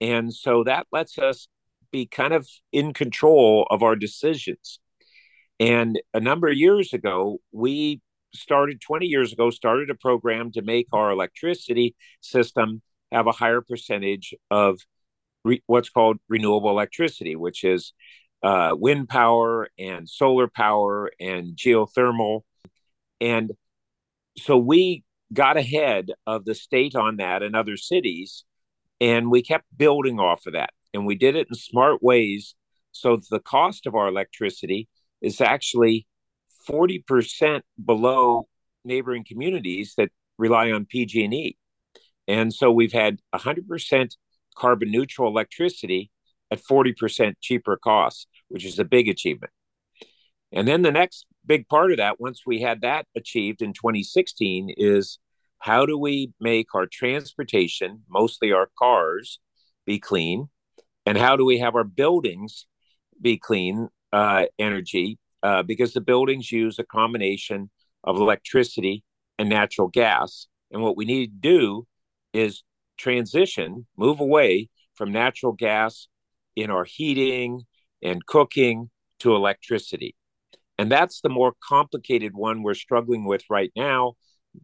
And 0.00 0.32
so 0.32 0.64
that 0.64 0.86
lets 0.92 1.18
us 1.18 1.48
be 1.90 2.06
kind 2.06 2.32
of 2.32 2.48
in 2.72 2.92
control 2.92 3.66
of 3.70 3.82
our 3.82 3.96
decisions. 3.96 4.80
And 5.58 6.00
a 6.14 6.20
number 6.20 6.48
of 6.48 6.56
years 6.56 6.92
ago, 6.92 7.38
we 7.52 8.00
started 8.34 8.80
20 8.80 9.06
years 9.06 9.32
ago, 9.32 9.50
started 9.50 9.90
a 9.90 9.94
program 9.94 10.52
to 10.52 10.62
make 10.62 10.86
our 10.92 11.10
electricity 11.10 11.96
system 12.20 12.82
have 13.10 13.26
a 13.26 13.32
higher 13.32 13.60
percentage 13.60 14.34
of 14.50 14.78
re- 15.44 15.62
what's 15.66 15.90
called 15.90 16.18
renewable 16.28 16.70
electricity, 16.70 17.36
which 17.36 17.64
is 17.64 17.92
uh, 18.42 18.70
wind 18.72 19.08
power 19.08 19.68
and 19.78 20.08
solar 20.08 20.48
power 20.48 21.10
and 21.20 21.56
geothermal. 21.56 22.42
And 23.20 23.52
so 24.36 24.56
we 24.56 25.04
got 25.32 25.56
ahead 25.56 26.10
of 26.26 26.44
the 26.44 26.54
state 26.54 26.94
on 26.94 27.16
that 27.16 27.42
and 27.42 27.56
other 27.56 27.76
cities, 27.76 28.44
and 29.00 29.30
we 29.30 29.42
kept 29.42 29.66
building 29.76 30.20
off 30.20 30.46
of 30.46 30.52
that. 30.52 30.70
And 30.94 31.06
we 31.06 31.16
did 31.16 31.36
it 31.36 31.48
in 31.50 31.54
smart 31.54 32.02
ways 32.02 32.54
so 32.98 33.20
the 33.30 33.40
cost 33.40 33.86
of 33.86 33.94
our 33.94 34.08
electricity 34.08 34.88
is 35.20 35.40
actually 35.40 36.06
40% 36.68 37.62
below 37.84 38.48
neighboring 38.84 39.24
communities 39.24 39.94
that 39.96 40.10
rely 40.36 40.70
on 40.72 40.84
PG&E. 40.84 41.56
And 42.26 42.52
so 42.52 42.70
we've 42.70 42.92
had 42.92 43.20
100% 43.34 44.16
carbon 44.58 44.90
neutral 44.90 45.28
electricity 45.28 46.10
at 46.50 46.62
40% 46.62 47.34
cheaper 47.40 47.76
costs, 47.76 48.26
which 48.48 48.64
is 48.64 48.78
a 48.78 48.84
big 48.84 49.08
achievement. 49.08 49.52
And 50.52 50.66
then 50.66 50.82
the 50.82 50.92
next 50.92 51.26
big 51.44 51.68
part 51.68 51.90
of 51.90 51.98
that, 51.98 52.20
once 52.20 52.42
we 52.46 52.60
had 52.60 52.80
that 52.80 53.06
achieved 53.16 53.62
in 53.62 53.72
2016, 53.72 54.74
is 54.76 55.18
how 55.58 55.86
do 55.86 55.98
we 55.98 56.32
make 56.40 56.74
our 56.74 56.86
transportation, 56.86 58.02
mostly 58.08 58.52
our 58.52 58.70
cars, 58.78 59.40
be 59.86 59.98
clean? 59.98 60.48
And 61.04 61.18
how 61.18 61.36
do 61.36 61.44
we 61.44 61.58
have 61.58 61.74
our 61.74 61.84
buildings 61.84 62.66
be 63.20 63.38
clean 63.38 63.88
uh, 64.12 64.46
energy? 64.58 65.18
Uh, 65.42 65.62
because 65.62 65.92
the 65.92 66.00
buildings 66.00 66.50
use 66.50 66.78
a 66.78 66.84
combination 66.84 67.70
of 68.04 68.16
electricity 68.16 69.04
and 69.38 69.48
natural 69.48 69.88
gas. 69.88 70.46
And 70.70 70.82
what 70.82 70.96
we 70.96 71.04
need 71.04 71.26
to 71.26 71.48
do 71.48 71.86
is 72.32 72.62
transition, 72.98 73.86
move 73.96 74.20
away 74.20 74.68
from 74.94 75.12
natural 75.12 75.52
gas 75.52 76.08
in 76.56 76.70
our 76.70 76.84
heating 76.84 77.62
and 78.02 78.26
cooking 78.26 78.90
to 79.20 79.34
electricity. 79.34 80.14
And 80.76 80.90
that's 80.90 81.20
the 81.20 81.28
more 81.28 81.54
complicated 81.66 82.32
one 82.34 82.62
we're 82.62 82.74
struggling 82.74 83.24
with 83.24 83.42
right 83.50 83.72
now. 83.74 84.14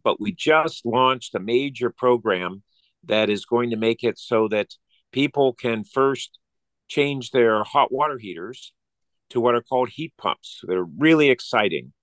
But 0.03 0.19
we 0.19 0.33
just 0.33 0.85
launched 0.85 1.35
a 1.35 1.39
major 1.39 1.89
program 1.89 2.63
that 3.05 3.29
is 3.29 3.45
going 3.45 3.69
to 3.69 3.77
make 3.77 4.03
it 4.03 4.17
so 4.17 4.47
that 4.49 4.69
people 5.11 5.53
can 5.53 5.83
first 5.83 6.39
change 6.87 7.31
their 7.31 7.63
hot 7.63 7.91
water 7.91 8.17
heaters 8.17 8.73
to 9.29 9.39
what 9.39 9.55
are 9.55 9.61
called 9.61 9.89
heat 9.89 10.13
pumps. 10.17 10.61
They're 10.67 10.83
really 10.83 11.29
exciting. 11.29 11.93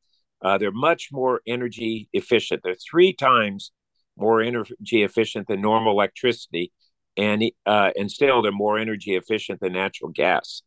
Uh, 0.41 0.59
they're 0.59 0.73
much 0.73 1.09
more 1.13 1.41
energy 1.47 2.09
efficient. 2.13 2.63
They're 2.65 2.75
three 2.75 3.13
times 3.13 3.73
more 4.17 4.43
energy 4.43 5.03
efficient 5.03 5.49
than 5.49 5.61
normal 5.61 5.93
electricity, 5.93 6.73
and 7.17 7.43
uh, 7.67 7.91
and 7.97 8.11
still 8.11 8.43
they're 8.43 8.53
more 8.53 8.79
energy 8.79 9.17
efficient 9.17 9.61
than 9.61 9.73
natural 9.73 10.11
gas. 10.11 10.63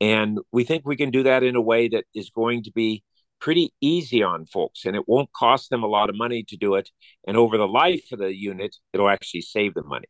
And 0.00 0.38
we 0.52 0.64
think 0.64 0.84
we 0.84 0.96
can 0.96 1.10
do 1.10 1.22
that 1.22 1.42
in 1.42 1.56
a 1.56 1.60
way 1.60 1.88
that 1.88 2.04
is 2.14 2.30
going 2.30 2.64
to 2.64 2.72
be 2.72 3.02
pretty 3.40 3.72
easy 3.80 4.22
on 4.22 4.46
folks, 4.46 4.84
and 4.84 4.96
it 4.96 5.08
won't 5.08 5.32
cost 5.32 5.70
them 5.70 5.82
a 5.82 5.88
lot 5.88 6.10
of 6.10 6.16
money 6.16 6.44
to 6.48 6.56
do 6.56 6.74
it. 6.74 6.90
And 7.26 7.36
over 7.36 7.56
the 7.58 7.68
life 7.68 8.04
of 8.12 8.18
the 8.18 8.34
unit, 8.34 8.76
it'll 8.92 9.08
actually 9.08 9.42
save 9.42 9.74
them 9.74 9.88
money. 9.88 10.06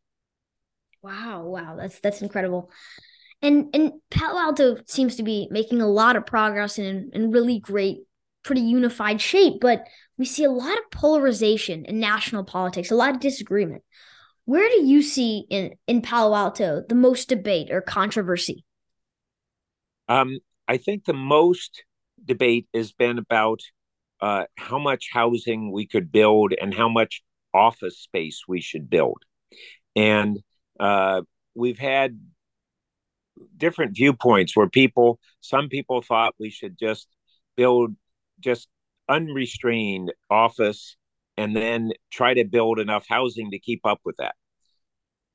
Wow, 1.02 1.42
wow, 1.44 1.76
that's 1.76 2.00
that's 2.00 2.22
incredible. 2.22 2.70
And 3.42 3.68
and 3.74 3.92
Palo 4.10 4.40
Alto 4.40 4.78
seems 4.86 5.16
to 5.16 5.22
be 5.22 5.48
making 5.50 5.82
a 5.82 5.86
lot 5.86 6.16
of 6.16 6.24
progress 6.24 6.78
in 6.78 7.10
in 7.12 7.30
really 7.30 7.58
great, 7.58 7.98
pretty 8.44 8.60
unified 8.60 9.20
shape, 9.20 9.54
but 9.60 9.86
we 10.16 10.24
see 10.24 10.44
a 10.44 10.50
lot 10.50 10.78
of 10.78 10.90
polarization 10.92 11.84
in 11.84 11.98
national 11.98 12.44
politics, 12.44 12.90
a 12.90 12.94
lot 12.94 13.14
of 13.14 13.20
disagreement. 13.20 13.82
Where 14.44 14.68
do 14.68 14.84
you 14.84 15.02
see 15.02 15.46
in, 15.50 15.74
in 15.86 16.02
Palo 16.02 16.36
Alto 16.36 16.82
the 16.88 16.94
most 16.94 17.28
debate 17.28 17.70
or 17.70 17.80
controversy? 17.80 18.64
Um, 20.08 20.38
I 20.68 20.76
think 20.76 21.04
the 21.04 21.14
most 21.14 21.82
debate 22.22 22.68
has 22.74 22.92
been 22.92 23.18
about 23.18 23.60
uh, 24.20 24.44
how 24.56 24.78
much 24.78 25.08
housing 25.12 25.72
we 25.72 25.86
could 25.86 26.12
build 26.12 26.52
and 26.52 26.74
how 26.74 26.88
much 26.88 27.22
office 27.52 27.98
space 27.98 28.42
we 28.46 28.60
should 28.60 28.90
build. 28.90 29.22
And 29.96 30.38
uh, 30.78 31.22
we've 31.54 31.78
had 31.78 32.18
different 33.56 33.96
viewpoints 33.96 34.56
where 34.56 34.68
people, 34.68 35.18
some 35.40 35.68
people 35.68 36.02
thought 36.02 36.34
we 36.38 36.50
should 36.50 36.78
just 36.78 37.08
build 37.56 37.94
just 38.40 38.68
unrestrained 39.08 40.12
office 40.30 40.96
and 41.36 41.56
then 41.56 41.92
try 42.10 42.34
to 42.34 42.44
build 42.44 42.78
enough 42.78 43.06
housing 43.08 43.50
to 43.50 43.58
keep 43.58 43.84
up 43.84 44.00
with 44.04 44.16
that. 44.18 44.34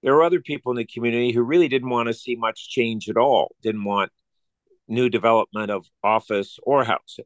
There 0.01 0.15
are 0.15 0.23
other 0.23 0.39
people 0.39 0.71
in 0.71 0.77
the 0.77 0.85
community 0.85 1.31
who 1.31 1.41
really 1.41 1.67
didn't 1.67 1.89
want 1.89 2.07
to 2.07 2.13
see 2.13 2.35
much 2.35 2.69
change 2.69 3.09
at 3.09 3.17
all, 3.17 3.55
didn't 3.61 3.83
want 3.83 4.11
new 4.87 5.09
development 5.09 5.71
of 5.71 5.85
office 6.03 6.57
or 6.63 6.83
housing. 6.83 7.25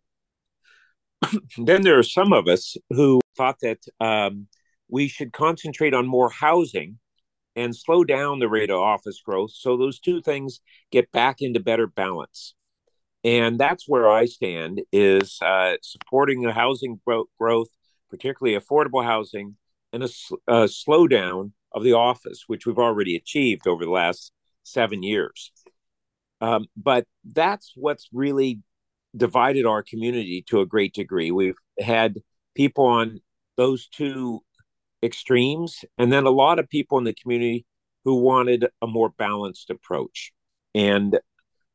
then 1.57 1.83
there 1.83 1.99
are 1.99 2.03
some 2.03 2.33
of 2.33 2.47
us 2.47 2.75
who 2.89 3.21
thought 3.37 3.57
that 3.61 3.79
um, 3.99 4.47
we 4.89 5.07
should 5.07 5.33
concentrate 5.33 5.93
on 5.93 6.07
more 6.07 6.29
housing 6.29 6.99
and 7.55 7.75
slow 7.75 8.03
down 8.03 8.39
the 8.39 8.49
rate 8.49 8.71
of 8.71 8.79
office 8.79 9.21
growth 9.23 9.51
so 9.53 9.77
those 9.77 9.99
two 9.99 10.21
things 10.21 10.59
get 10.91 11.11
back 11.11 11.41
into 11.41 11.59
better 11.59 11.87
balance 11.87 12.55
and 13.23 13.59
that's 13.59 13.87
where 13.87 14.09
i 14.09 14.25
stand 14.25 14.81
is 14.91 15.37
uh, 15.41 15.75
supporting 15.81 16.41
the 16.41 16.53
housing 16.53 16.99
growth 17.39 17.69
particularly 18.09 18.57
affordable 18.57 19.03
housing 19.03 19.55
and 19.91 20.03
a, 20.03 20.09
a 20.47 20.65
slowdown 20.65 21.51
of 21.71 21.83
the 21.83 21.93
office 21.93 22.43
which 22.47 22.65
we've 22.65 22.79
already 22.79 23.15
achieved 23.15 23.67
over 23.67 23.85
the 23.85 23.91
last 23.91 24.31
seven 24.63 25.03
years 25.03 25.51
um, 26.41 26.65
but 26.75 27.05
that's 27.23 27.73
what's 27.75 28.09
really 28.11 28.59
divided 29.15 29.65
our 29.65 29.83
community 29.83 30.43
to 30.47 30.61
a 30.61 30.65
great 30.65 30.93
degree 30.93 31.31
we've 31.31 31.57
had 31.79 32.19
people 32.55 32.85
on 32.85 33.19
those 33.57 33.87
two 33.87 34.41
extremes, 35.03 35.83
and 35.97 36.11
then 36.11 36.25
a 36.25 36.31
lot 36.31 36.59
of 36.59 36.69
people 36.69 36.97
in 36.97 37.03
the 37.03 37.13
community 37.13 37.65
who 38.05 38.15
wanted 38.15 38.65
a 38.81 38.87
more 38.87 39.09
balanced 39.09 39.69
approach. 39.69 40.31
And 40.73 41.19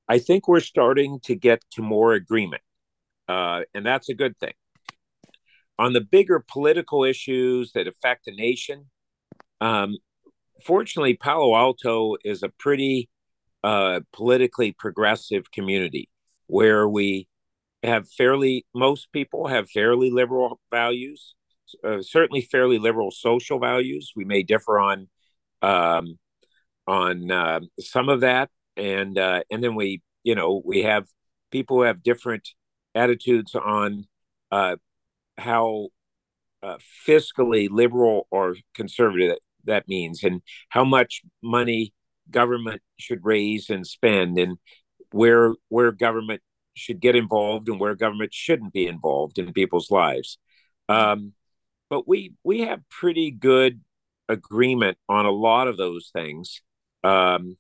I 0.09 0.19
think 0.19 0.49
we're 0.49 0.61
starting 0.61 1.21
to 1.25 1.35
get 1.35 1.63
to 1.73 1.83
more 1.83 2.15
agreement, 2.15 2.63
uh, 3.29 3.63
and 3.75 3.85
that's 3.85 4.09
a 4.09 4.15
good 4.15 4.39
thing. 4.39 4.55
On 5.79 5.93
the 5.93 6.01
bigger 6.01 6.45
political 6.47 7.05
issues 7.05 7.73
that 7.73 7.87
affect 7.87 8.25
the 8.25 8.35
nation, 8.35 8.87
um, 9.61 9.97
fortunately, 10.65 11.15
Palo 11.15 11.55
Alto 11.57 12.17
is 12.25 12.43
a 12.43 12.49
pretty 12.49 13.09
uh, 13.63 14.01
politically 14.13 14.73
progressive 14.73 15.51
community 15.51 16.09
where 16.47 16.89
we 16.89 17.29
have 17.83 18.11
fairly, 18.11 18.67
most 18.75 19.13
people 19.13 19.47
have 19.47 19.71
fairly 19.71 20.11
liberal 20.11 20.59
values 20.71 21.35
uh, 21.85 22.03
certainly 22.03 22.41
fairly 22.41 22.79
liberal 22.79 23.11
social 23.11 23.59
values. 23.59 24.13
We 24.17 24.25
may 24.25 24.43
differ 24.43 24.79
on 24.79 25.09
um, 25.63 26.19
on 26.87 27.31
uh, 27.31 27.61
some 27.81 28.09
of 28.09 28.21
that, 28.21 28.51
and 28.79 29.19
uh, 29.19 29.43
and 29.51 29.63
then 29.63 29.75
we 29.75 30.03
you 30.23 30.35
know 30.35 30.63
we 30.65 30.83
have 30.83 31.07
people 31.51 31.79
who 31.79 31.83
have 31.83 32.03
different 32.03 32.49
attitudes 32.95 33.55
on 33.55 34.07
uh, 34.51 34.77
how 35.37 35.89
uh, 36.63 36.79
fiscally 37.07 37.69
liberal 37.71 38.27
or 38.31 38.57
conservative 38.75 39.39
that 39.65 39.89
means, 39.89 40.23
and 40.23 40.43
how 40.71 40.85
much 40.85 41.23
money 41.43 41.93
government 42.31 42.83
should 42.99 43.25
raise 43.25 43.71
and 43.71 43.87
spend, 43.87 44.39
and 44.39 44.59
where 45.13 45.55
where 45.69 45.93
government 45.93 46.43
should 46.75 47.01
get 47.01 47.17
involved 47.17 47.69
and 47.69 47.81
where 47.81 47.95
government 47.95 48.33
shouldn't 48.33 48.73
be 48.73 48.87
involved 48.87 49.39
in 49.39 49.53
people's 49.53 49.91
lives. 49.91 50.39
Um, 50.89 51.33
but 51.91 52.07
we 52.07 52.33
we 52.45 52.61
have 52.61 52.89
pretty 52.89 53.31
good 53.31 53.81
agreement 54.29 54.99
on 55.09 55.27
a 55.27 55.31
lot 55.31 55.69
of 55.69 55.77
those 55.77 56.11
things. 56.13 56.63
Um, 57.05 57.57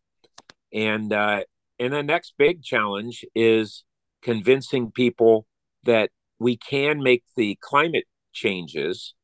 and 0.72 1.12
uh, 1.12 1.42
and 1.78 1.92
the 1.92 2.02
next 2.02 2.34
big 2.38 2.62
challenge 2.62 3.24
is 3.34 3.84
convincing 4.22 4.90
people 4.90 5.46
that 5.84 6.10
we 6.38 6.56
can 6.56 7.02
make 7.02 7.24
the 7.36 7.58
climate 7.60 8.04
changes 8.32 9.14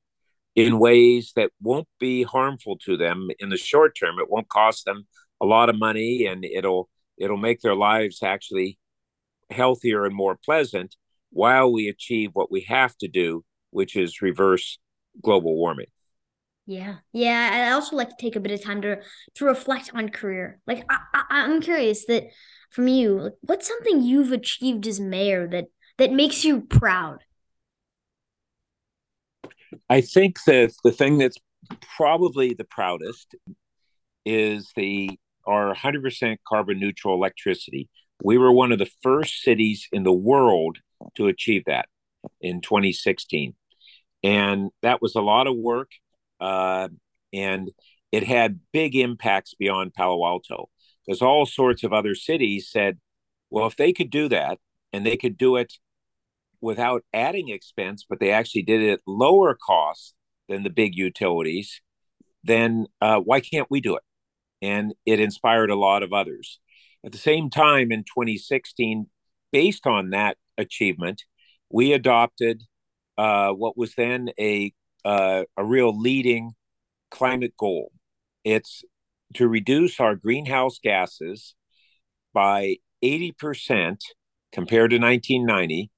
in 0.55 0.79
ways 0.79 1.33
that 1.37 1.51
won't 1.61 1.89
be 1.99 2.23
harmful 2.23 2.77
to 2.85 2.97
them 2.97 3.29
in 3.39 3.49
the 3.49 3.57
short 3.57 3.97
term. 3.99 4.19
It 4.19 4.31
won't 4.31 4.49
cost 4.49 4.85
them 4.85 5.07
a 5.41 5.47
lot 5.47 5.69
of 5.69 5.79
money, 5.79 6.27
and 6.27 6.45
it'll 6.45 6.89
it'll 7.19 7.37
make 7.37 7.61
their 7.61 7.75
lives 7.75 8.23
actually 8.23 8.79
healthier 9.51 10.05
and 10.05 10.15
more 10.15 10.39
pleasant 10.45 10.97
while 11.31 11.73
we 11.73 11.89
achieve 11.89 12.31
what 12.33 12.51
we 12.51 12.63
have 12.63 12.97
to 12.99 13.09
do, 13.09 13.45
which 13.71 13.97
is 13.97 14.23
reverse 14.23 14.79
global 15.23 15.57
warming. 15.57 15.87
Yeah, 16.67 16.97
yeah. 17.13 17.51
I 17.53 17.73
also 17.73 17.95
like 17.95 18.09
to 18.09 18.17
take 18.19 18.37
a 18.37 18.41
bit 18.41 18.53
of 18.53 18.63
time 18.63 18.81
to 18.83 19.01
to 19.35 19.45
reflect 19.45 19.91
on 19.95 20.09
career. 20.09 20.61
Like 20.67 20.85
I, 20.89 20.99
I 21.13 21.25
I'm 21.31 21.61
curious 21.61 22.07
that 22.07 22.25
from 22.71 22.89
you, 22.89 23.21
like, 23.21 23.33
what's 23.43 23.69
something 23.69 24.03
you've 24.03 24.33
achieved 24.33 24.87
as 24.87 24.99
mayor 24.99 25.47
that 25.49 25.67
that 25.99 26.13
makes 26.13 26.45
you 26.45 26.63
proud? 26.63 27.19
I 29.91 30.01
think 30.01 30.37
that 30.47 30.73
the 30.83 30.93
thing 30.93 31.19
that's 31.19 31.37
probably 31.97 32.55
the 32.55 32.65
proudest 32.65 33.35
is 34.25 34.71
the 34.77 35.19
our 35.47 35.75
100% 35.75 36.39
carbon 36.49 36.81
neutral 36.81 37.15
electricity. 37.15 37.91
We 38.23 38.39
were 38.39 38.53
one 38.53 38.73
of 38.73 38.79
the 38.79 38.91
first 39.03 39.43
cities 39.43 39.87
in 39.93 40.03
the 40.03 40.13
world 40.13 40.79
to 41.17 41.27
achieve 41.27 41.65
that 41.67 41.87
in 42.41 42.63
2016 42.63 43.55
and 44.23 44.71
that 44.81 45.03
was 45.03 45.15
a 45.15 45.21
lot 45.21 45.47
of 45.47 45.55
work 45.57 45.91
uh, 46.45 46.89
and 47.33 47.71
it 48.13 48.25
had 48.25 48.61
big 48.73 48.95
impacts 48.97 49.55
beyond 49.55 49.95
palo 49.95 50.25
alto 50.27 50.69
because 51.07 51.23
all 51.23 51.47
sorts 51.47 51.85
of 51.85 51.93
other 51.93 52.15
cities 52.15 52.69
said 52.71 52.99
well 53.51 53.67
if 53.67 53.77
they 53.77 53.93
could 53.93 54.11
do 54.11 54.29
that 54.29 54.59
and 54.93 55.05
they 55.05 55.17
could 55.17 55.37
do 55.37 55.57
it 55.57 55.75
without 56.61 57.03
adding 57.13 57.49
expense 57.49 58.05
but 58.09 58.21
they 58.21 58.31
actually 58.31 58.63
did 58.63 58.81
it 58.83 58.93
at 58.93 59.01
lower 59.07 59.57
cost 59.67 60.15
than 60.49 60.63
the 60.63 60.71
big 60.71 60.95
utilities 60.95 61.81
then 62.45 62.87
uh, 63.01 63.19
why 63.19 63.41
can't 63.41 63.71
we 63.71 63.81
do 63.81 63.97
it? 63.97 64.03
And 64.63 64.95
it 65.05 65.19
inspired 65.19 65.71
a 65.71 65.77
lot 65.77 66.03
of 66.03 66.13
others. 66.13 66.61
At 67.05 67.13
the 67.13 67.19
same 67.19 67.51
time 67.51 67.91
in 67.91 68.01
2016 68.05 69.07
based 69.53 69.87
on 69.87 70.11
that 70.11 70.37
achievement 70.57 71.23
we 71.71 71.93
adopted 71.93 72.63
uh, 73.19 73.51
what 73.51 73.77
was 73.77 73.95
then 73.95 74.31
a 74.39 74.73
uh, 75.05 75.45
a 75.57 75.65
real 75.65 75.99
leading 75.99 76.53
climate 77.11 77.55
goal. 77.59 77.93
It's 78.45 78.85
to 79.35 79.49
reduce 79.49 80.01
our 80.01 80.15
greenhouse 80.15 80.79
gases 80.83 81.55
by 82.33 82.77
80% 83.03 83.99
compared 84.53 84.91
to 84.91 84.99
1990 84.99 85.91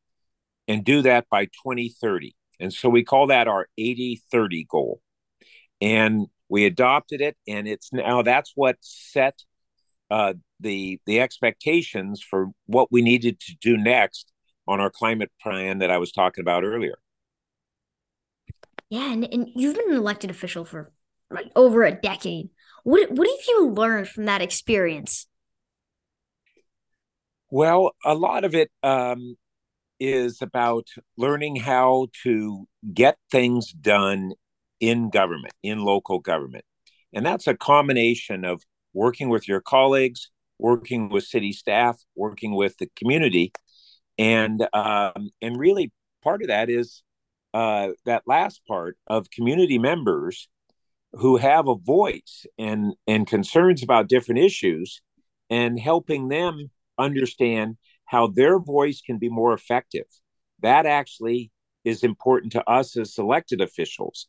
and 0.69 0.85
do 0.85 1.03
that 1.03 1.27
by 1.31 1.45
2030. 1.47 2.35
And 2.59 2.73
so 2.73 2.89
we 2.89 3.05
call 3.05 3.29
that 3.29 3.49
our 3.49 3.69
80 3.77 4.23
30 4.31 4.67
goal. 4.69 5.01
And 5.81 6.27
we 6.49 6.65
adopted 6.65 7.21
it, 7.21 7.37
and 7.47 7.67
it's 7.67 7.93
now 7.93 8.23
that's 8.23 8.53
what 8.55 8.77
set 8.81 9.43
uh, 10.11 10.35
the 10.61 11.01
the 11.07 11.21
expectations 11.21 12.23
for 12.23 12.49
what 12.67 12.91
we 12.91 13.03
needed 13.03 13.41
to 13.41 13.55
do 13.61 13.77
next 13.77 14.33
on 14.69 14.81
our 14.81 14.91
climate 14.91 15.31
plan 15.43 15.79
that 15.79 15.91
I 15.91 15.99
was 15.99 16.13
talking 16.13 16.43
about 16.43 16.65
earlier. 16.65 16.99
Yeah, 18.91 19.13
and, 19.13 19.25
and 19.33 19.49
you've 19.55 19.77
been 19.77 19.91
an 19.91 19.97
elected 19.97 20.31
official 20.31 20.65
for 20.65 20.93
like 21.31 21.51
over 21.57 21.83
a 21.83 21.93
decade. 21.93 22.51
What 22.85 23.11
what 23.11 23.29
have 23.29 23.47
you 23.49 23.71
learned 23.71 24.09
from 24.09 24.27
that 24.27 24.43
experience? 24.43 25.27
Well, 27.51 27.93
a 28.05 28.15
lot 28.15 28.45
of 28.45 28.55
it 28.55 28.71
um, 28.83 29.37
is 30.01 30.43
about 30.43 30.87
learning 31.17 31.57
how 31.57 32.09
to 32.25 32.67
get 32.93 33.17
things 33.31 33.73
done 33.73 34.33
in 34.81 35.11
government, 35.11 35.55
in 35.63 35.81
local 35.81 36.19
government. 36.19 36.65
And 37.13 37.25
that's 37.25 37.47
a 37.47 37.57
combination 37.57 38.45
of 38.45 38.63
working 38.93 39.29
with 39.29 39.49
your 39.49 39.61
colleagues, 39.61 40.31
working 40.59 41.09
with 41.09 41.25
city 41.25 41.53
staff, 41.53 42.03
working 42.15 42.55
with 42.55 42.77
the 42.79 42.89
community. 42.97 43.53
And 44.19 44.67
um, 44.73 45.31
and 45.41 45.59
really 45.59 45.93
part 46.23 46.43
of 46.43 46.49
that 46.49 46.69
is 46.71 47.03
uh, 47.57 47.93
that 48.05 48.23
last 48.27 48.61
part 48.69 48.99
of 49.07 49.31
community 49.31 49.79
members 49.79 50.47
who 51.15 51.39
have 51.39 51.69
a 51.69 51.75
voice 51.75 52.45
and 52.59 52.93
and 53.07 53.27
concerns 53.27 53.83
about 53.83 54.11
different 54.11 54.43
issues 54.43 55.01
and 55.49 55.81
helping 55.81 56.29
them 56.29 56.71
understand 56.99 57.79
how 58.05 58.27
their 58.27 58.59
voice 58.59 59.01
can 59.01 59.17
be 59.17 59.31
more 59.31 59.55
effective. 59.55 60.05
That 60.61 60.85
actually 60.85 61.51
is 61.83 62.05
important 62.05 62.53
to 62.53 62.69
us 62.69 62.95
as 62.95 63.17
elected 63.17 63.63
officials 63.63 64.27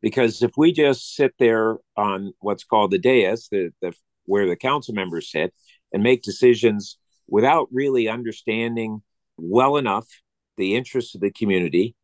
because 0.00 0.42
if 0.42 0.52
we 0.56 0.72
just 0.72 1.14
sit 1.14 1.34
there 1.38 1.76
on 1.98 2.32
what's 2.40 2.64
called 2.64 2.92
the 2.92 2.98
dais 2.98 3.48
the, 3.50 3.74
the 3.82 3.92
where 4.24 4.48
the 4.48 4.56
council 4.56 4.94
members 4.94 5.30
sit 5.30 5.52
and 5.92 6.02
make 6.02 6.22
decisions 6.22 6.96
without 7.28 7.68
really 7.70 8.08
understanding 8.08 9.02
well 9.36 9.76
enough 9.76 10.08
the 10.56 10.76
interests 10.76 11.14
of 11.14 11.20
the 11.20 11.30
community 11.30 11.94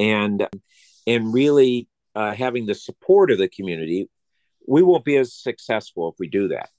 and 0.00 0.48
and 1.06 1.32
really 1.32 1.88
uh, 2.14 2.32
having 2.34 2.66
the 2.66 2.74
support 2.74 3.30
of 3.30 3.38
the 3.38 3.48
community, 3.48 4.08
we 4.66 4.82
won't 4.82 5.04
be 5.04 5.16
as 5.16 5.34
successful 5.34 6.08
if 6.08 6.16
we 6.18 6.28
do 6.28 6.48
that. 6.48 6.70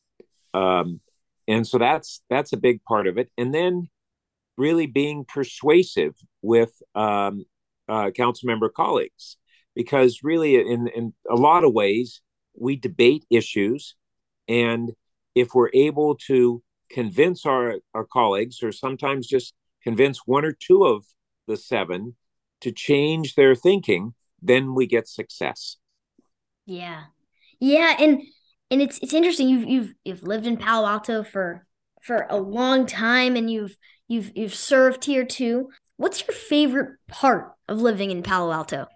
Um, 0.53 0.99
and 1.47 1.65
so 1.65 1.77
that's 1.77 2.21
that's 2.29 2.51
a 2.51 2.57
big 2.57 2.84
part 2.84 3.07
of 3.07 3.17
it. 3.17 3.29
And 3.38 3.53
then 3.53 3.89
really 4.57 4.88
being 4.88 5.23
persuasive 5.25 6.15
with 6.41 6.73
um, 6.95 7.45
uh, 7.88 8.12
council 8.12 8.47
member 8.47 8.69
colleagues, 8.69 9.38
because 9.75 10.19
really 10.23 10.55
in 10.55 10.88
in 10.88 11.13
a 11.29 11.36
lot 11.36 11.63
of 11.63 11.73
ways 11.73 12.21
we 12.57 12.75
debate 12.75 13.25
issues, 13.29 13.95
and 14.47 14.91
if 15.36 15.53
we're 15.53 15.71
able 15.73 16.15
to 16.15 16.62
convince 16.89 17.45
our, 17.45 17.75
our 17.93 18.03
colleagues, 18.03 18.62
or 18.62 18.71
sometimes 18.71 19.27
just 19.27 19.53
convince 19.84 20.27
one 20.27 20.43
or 20.43 20.51
two 20.51 20.84
of 20.84 21.05
the 21.47 21.55
seven 21.55 22.15
to 22.62 22.71
change 22.71 23.36
their 23.36 23.56
thinking, 23.56 24.13
then 24.41 24.74
we 24.74 24.88
get 24.88 25.08
success. 25.08 25.78
Yeah. 26.65 27.04
Yeah, 27.60 27.95
and 28.00 28.21
and 28.71 28.82
it's 28.82 28.97
it's 29.00 29.13
interesting. 29.13 29.50
You've 29.50 29.67
you've 29.67 29.93
you've 30.04 30.24
lived 30.24 30.47
in 30.47 30.58
Palo 30.58 30.88
Alto 30.88 31.24
for 31.24 31.65
for 32.02 32.26
a 32.30 32.38
long 32.38 32.86
time 32.86 33.36
and 33.36 33.52
you've 33.52 33.78
you've 34.08 34.32
you've 34.36 34.56
served 34.56 35.06
here 35.06 35.26
too. 35.26 35.69
What's 35.97 36.26
your 36.26 36.36
favorite 36.36 36.97
part 37.08 37.54
of 37.67 37.82
living 37.82 38.10
in 38.10 38.24
Palo 38.24 38.52
Alto? 38.52 38.88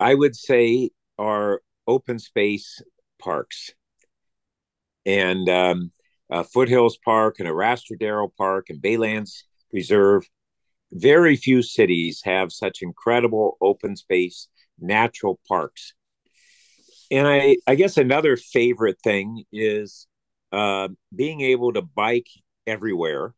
I 0.00 0.14
would 0.14 0.34
say 0.34 0.90
our 1.18 1.60
open 1.86 2.18
space 2.18 2.80
parks. 3.18 3.70
And 5.06 5.48
um, 5.48 5.92
uh, 6.30 6.42
Foothills 6.42 6.98
Park 7.04 7.36
and 7.38 7.48
Arastradero 7.48 8.30
Park 8.36 8.70
and 8.70 8.80
Baylands 8.80 9.42
Reserve. 9.72 10.28
Very 10.92 11.36
few 11.36 11.62
cities 11.62 12.22
have 12.24 12.52
such 12.52 12.82
incredible 12.82 13.56
open 13.60 13.96
space 13.96 14.48
natural 14.78 15.40
parks 15.48 15.94
and 17.10 17.26
I, 17.26 17.56
I 17.66 17.74
guess 17.74 17.96
another 17.96 18.36
favorite 18.36 19.00
thing 19.02 19.44
is 19.52 20.06
uh, 20.52 20.88
being 21.14 21.40
able 21.42 21.72
to 21.72 21.82
bike 21.82 22.28
everywhere 22.66 23.34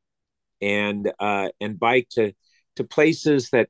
and 0.61 1.13
uh, 1.19 1.49
and 1.61 1.79
bike 1.79 2.09
to 2.13 2.33
to 2.77 2.85
places 2.85 3.51
that 3.51 3.69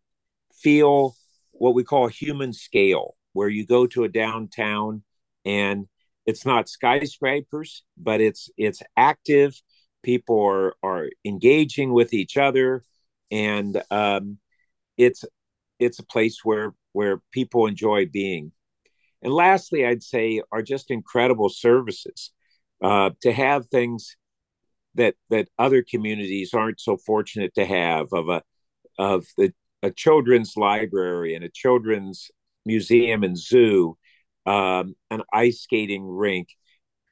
feel 0.54 1.14
what 1.52 1.74
we 1.74 1.84
call 1.84 2.08
human 2.08 2.52
scale, 2.52 3.16
where 3.32 3.48
you 3.48 3.66
go 3.66 3.86
to 3.88 4.04
a 4.04 4.08
downtown 4.08 5.02
and 5.44 5.86
it's 6.26 6.44
not 6.44 6.68
skyscrapers, 6.68 7.84
but 7.96 8.20
it's 8.20 8.50
it's 8.56 8.82
active. 8.96 9.60
People 10.02 10.40
are 10.44 10.74
are 10.82 11.08
engaging 11.24 11.92
with 11.92 12.12
each 12.12 12.36
other, 12.36 12.84
and 13.30 13.82
um, 13.90 14.38
it's 14.96 15.24
it's 15.78 15.98
a 15.98 16.06
place 16.06 16.40
where 16.44 16.74
where 16.92 17.20
people 17.32 17.66
enjoy 17.66 18.06
being. 18.06 18.52
And 19.22 19.32
lastly, 19.32 19.86
I'd 19.86 20.02
say 20.02 20.42
are 20.52 20.62
just 20.62 20.90
incredible 20.90 21.48
services 21.48 22.32
uh, 22.82 23.10
to 23.22 23.32
have 23.32 23.66
things 23.68 24.16
that 24.94 25.14
that 25.30 25.48
other 25.58 25.82
communities 25.82 26.54
aren't 26.54 26.80
so 26.80 26.96
fortunate 26.96 27.54
to 27.54 27.64
have 27.64 28.08
of 28.12 28.28
a 28.28 28.42
of 28.98 29.26
the 29.36 29.52
a 29.82 29.90
children's 29.90 30.56
library 30.56 31.34
and 31.34 31.44
a 31.44 31.50
children's 31.50 32.30
museum 32.64 33.22
and 33.22 33.38
zoo, 33.38 33.96
um, 34.46 34.96
an 35.10 35.22
ice 35.32 35.60
skating 35.60 36.04
rink, 36.08 36.48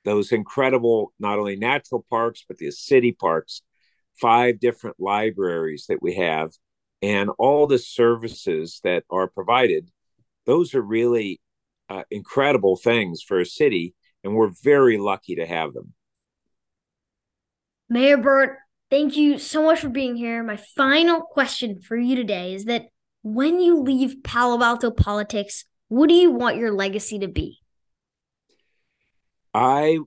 those 0.04 0.32
incredible 0.32 1.12
not 1.18 1.38
only 1.38 1.56
natural 1.56 2.04
parks 2.08 2.44
but 2.48 2.58
the 2.58 2.70
city 2.70 3.12
parks, 3.12 3.62
five 4.20 4.60
different 4.60 4.96
libraries 4.98 5.86
that 5.88 6.02
we 6.02 6.14
have, 6.14 6.52
and 7.02 7.30
all 7.38 7.66
the 7.66 7.78
services 7.78 8.80
that 8.84 9.04
are 9.10 9.28
provided. 9.28 9.90
Those 10.46 10.74
are 10.74 10.82
really 10.82 11.40
uh, 11.88 12.04
incredible 12.10 12.76
things 12.76 13.22
for 13.22 13.40
a 13.40 13.46
city, 13.46 13.94
and 14.22 14.34
we're 14.34 14.52
very 14.62 14.98
lucky 14.98 15.36
to 15.36 15.46
have 15.46 15.72
them. 15.72 15.94
Mayor 17.88 18.16
Burt, 18.16 18.58
thank 18.90 19.16
you 19.16 19.38
so 19.38 19.62
much 19.64 19.80
for 19.80 19.88
being 19.88 20.16
here. 20.16 20.42
My 20.42 20.56
final 20.56 21.20
question 21.20 21.80
for 21.80 21.96
you 21.96 22.16
today 22.16 22.54
is 22.54 22.64
that 22.64 22.86
when 23.22 23.60
you 23.60 23.82
leave 23.82 24.22
Palo 24.22 24.62
Alto 24.62 24.90
politics, 24.90 25.64
what 25.88 26.08
do 26.08 26.14
you 26.14 26.30
want 26.30 26.56
your 26.56 26.72
legacy 26.72 27.18
to 27.18 27.28
be? 27.28 27.58
I 29.52 29.98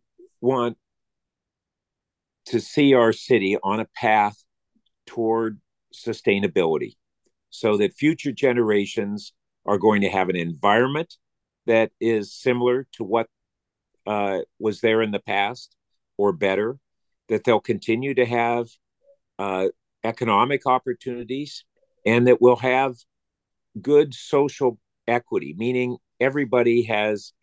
want 0.42 0.78
to 2.48 2.60
see 2.60 2.94
our 2.94 3.14
city 3.14 3.58
on 3.64 3.80
a 3.80 3.88
path 3.96 4.44
toward 5.06 5.60
sustainability 5.94 6.96
so 7.50 7.78
that 7.78 7.94
future 7.94 8.32
generations 8.32 9.34
are 9.66 9.78
going 9.78 10.02
to 10.02 10.10
have 10.10 10.30
an 10.30 10.36
environment 10.36 11.16
that 11.66 11.92
is 12.00 12.34
similar 12.34 12.88
to 12.94 13.04
what 13.04 13.28
uh, 14.06 14.40
was 14.60 14.80
there 14.80 15.02
in 15.02 15.12
the 15.12 15.20
past 15.20 15.76
or 16.18 16.32
better, 16.32 16.78
that 17.28 17.44
they'll 17.44 17.60
continue 17.60 18.14
to 18.14 18.26
have 18.26 18.68
uh, 19.38 19.68
economic 20.04 20.66
opportunities, 20.66 21.66
and 22.06 22.28
that 22.28 22.42
we'll 22.42 22.56
have 22.56 22.96
good 23.82 24.14
social 24.14 24.80
equity, 25.08 25.54
meaning 25.58 25.98
everybody 26.20 26.84
has 26.84 27.34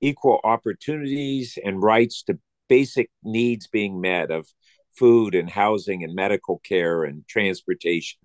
equal 0.00 0.40
opportunities 0.44 1.58
and 1.62 1.82
rights 1.82 2.22
to 2.22 2.38
basic 2.68 3.10
needs 3.22 3.66
being 3.66 4.00
met 4.00 4.30
of 4.30 4.46
food 4.96 5.34
and 5.34 5.50
housing 5.50 6.04
and 6.04 6.14
medical 6.14 6.58
care 6.58 7.04
and 7.04 7.26
transportation. 7.26 8.20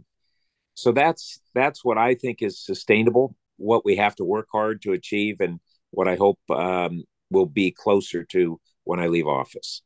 So 0.76 0.92
that's 0.92 1.40
that's 1.54 1.84
what 1.84 1.98
I 1.98 2.16
think 2.16 2.42
is 2.42 2.64
sustainable 2.64 3.36
what 3.60 3.86
we 3.86 3.98
have 3.98 4.16
to 4.16 4.24
work 4.24 4.48
hard 4.52 4.82
to 4.82 4.94
achieve 4.94 5.42
and 5.42 5.60
what 5.92 6.08
I 6.08 6.16
hope 6.16 6.40
um, 6.50 7.04
will 7.30 7.46
be 7.46 7.72
closer 7.72 8.24
to 8.24 8.60
when 8.86 9.00
I 9.00 9.08
leave 9.08 9.28
office. 9.28 9.82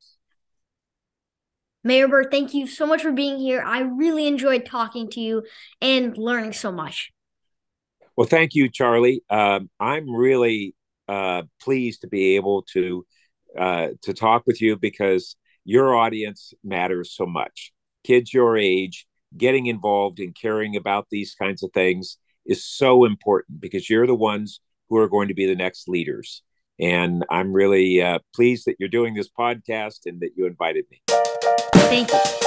Mayor 1.84 2.08
Burt, 2.08 2.32
thank 2.32 2.54
you 2.54 2.66
so 2.66 2.86
much 2.86 3.02
for 3.02 3.12
being 3.12 3.40
here. 3.40 3.62
I 3.62 3.82
really 3.82 4.26
enjoyed 4.26 4.66
talking 4.66 5.10
to 5.12 5.20
you 5.20 5.44
and 5.82 6.18
learning 6.18 6.54
so 6.54 6.72
much. 6.72 7.12
Well, 8.16 8.28
thank 8.28 8.54
you, 8.54 8.70
Charlie. 8.70 9.22
Um, 9.30 9.70
I'm 9.80 10.10
really 10.10 10.76
uh, 11.10 11.44
pleased 11.62 12.02
to 12.02 12.08
be 12.08 12.36
able 12.38 12.62
to 12.74 13.06
uh, 13.58 13.90
to 14.02 14.14
talk 14.14 14.44
with 14.46 14.62
you 14.62 14.78
because 14.78 15.36
your 15.66 15.96
audience 15.96 16.54
matters 16.64 17.14
so 17.16 17.26
much. 17.26 17.72
Kids 18.04 18.34
your 18.34 18.58
age 18.58 19.08
getting 19.38 19.66
involved 19.66 20.20
and 20.20 20.36
caring 20.36 20.76
about 20.76 21.08
these 21.10 21.36
kinds 21.36 21.64
of 21.64 21.72
things 21.74 22.18
is 22.46 22.66
so 22.66 23.06
important 23.06 23.60
because 23.60 23.90
you're 23.90 24.08
the 24.08 24.16
ones 24.16 24.60
who 24.90 24.98
are 24.98 25.10
going 25.10 25.30
to 25.30 25.34
be 25.34 25.46
the 25.46 25.56
next 25.56 25.88
leaders. 25.88 26.44
And 26.80 27.24
I'm 27.30 27.54
really 27.54 28.02
uh, 28.02 28.20
pleased 28.36 28.66
that 28.66 28.76
you're 28.80 28.90
doing 28.90 29.14
this 29.14 29.30
podcast 29.30 30.02
and 30.06 30.20
that 30.22 30.32
you 30.36 30.46
invited 30.46 30.86
me. 30.92 31.02
Thank 31.76 32.12
you. 32.12 32.43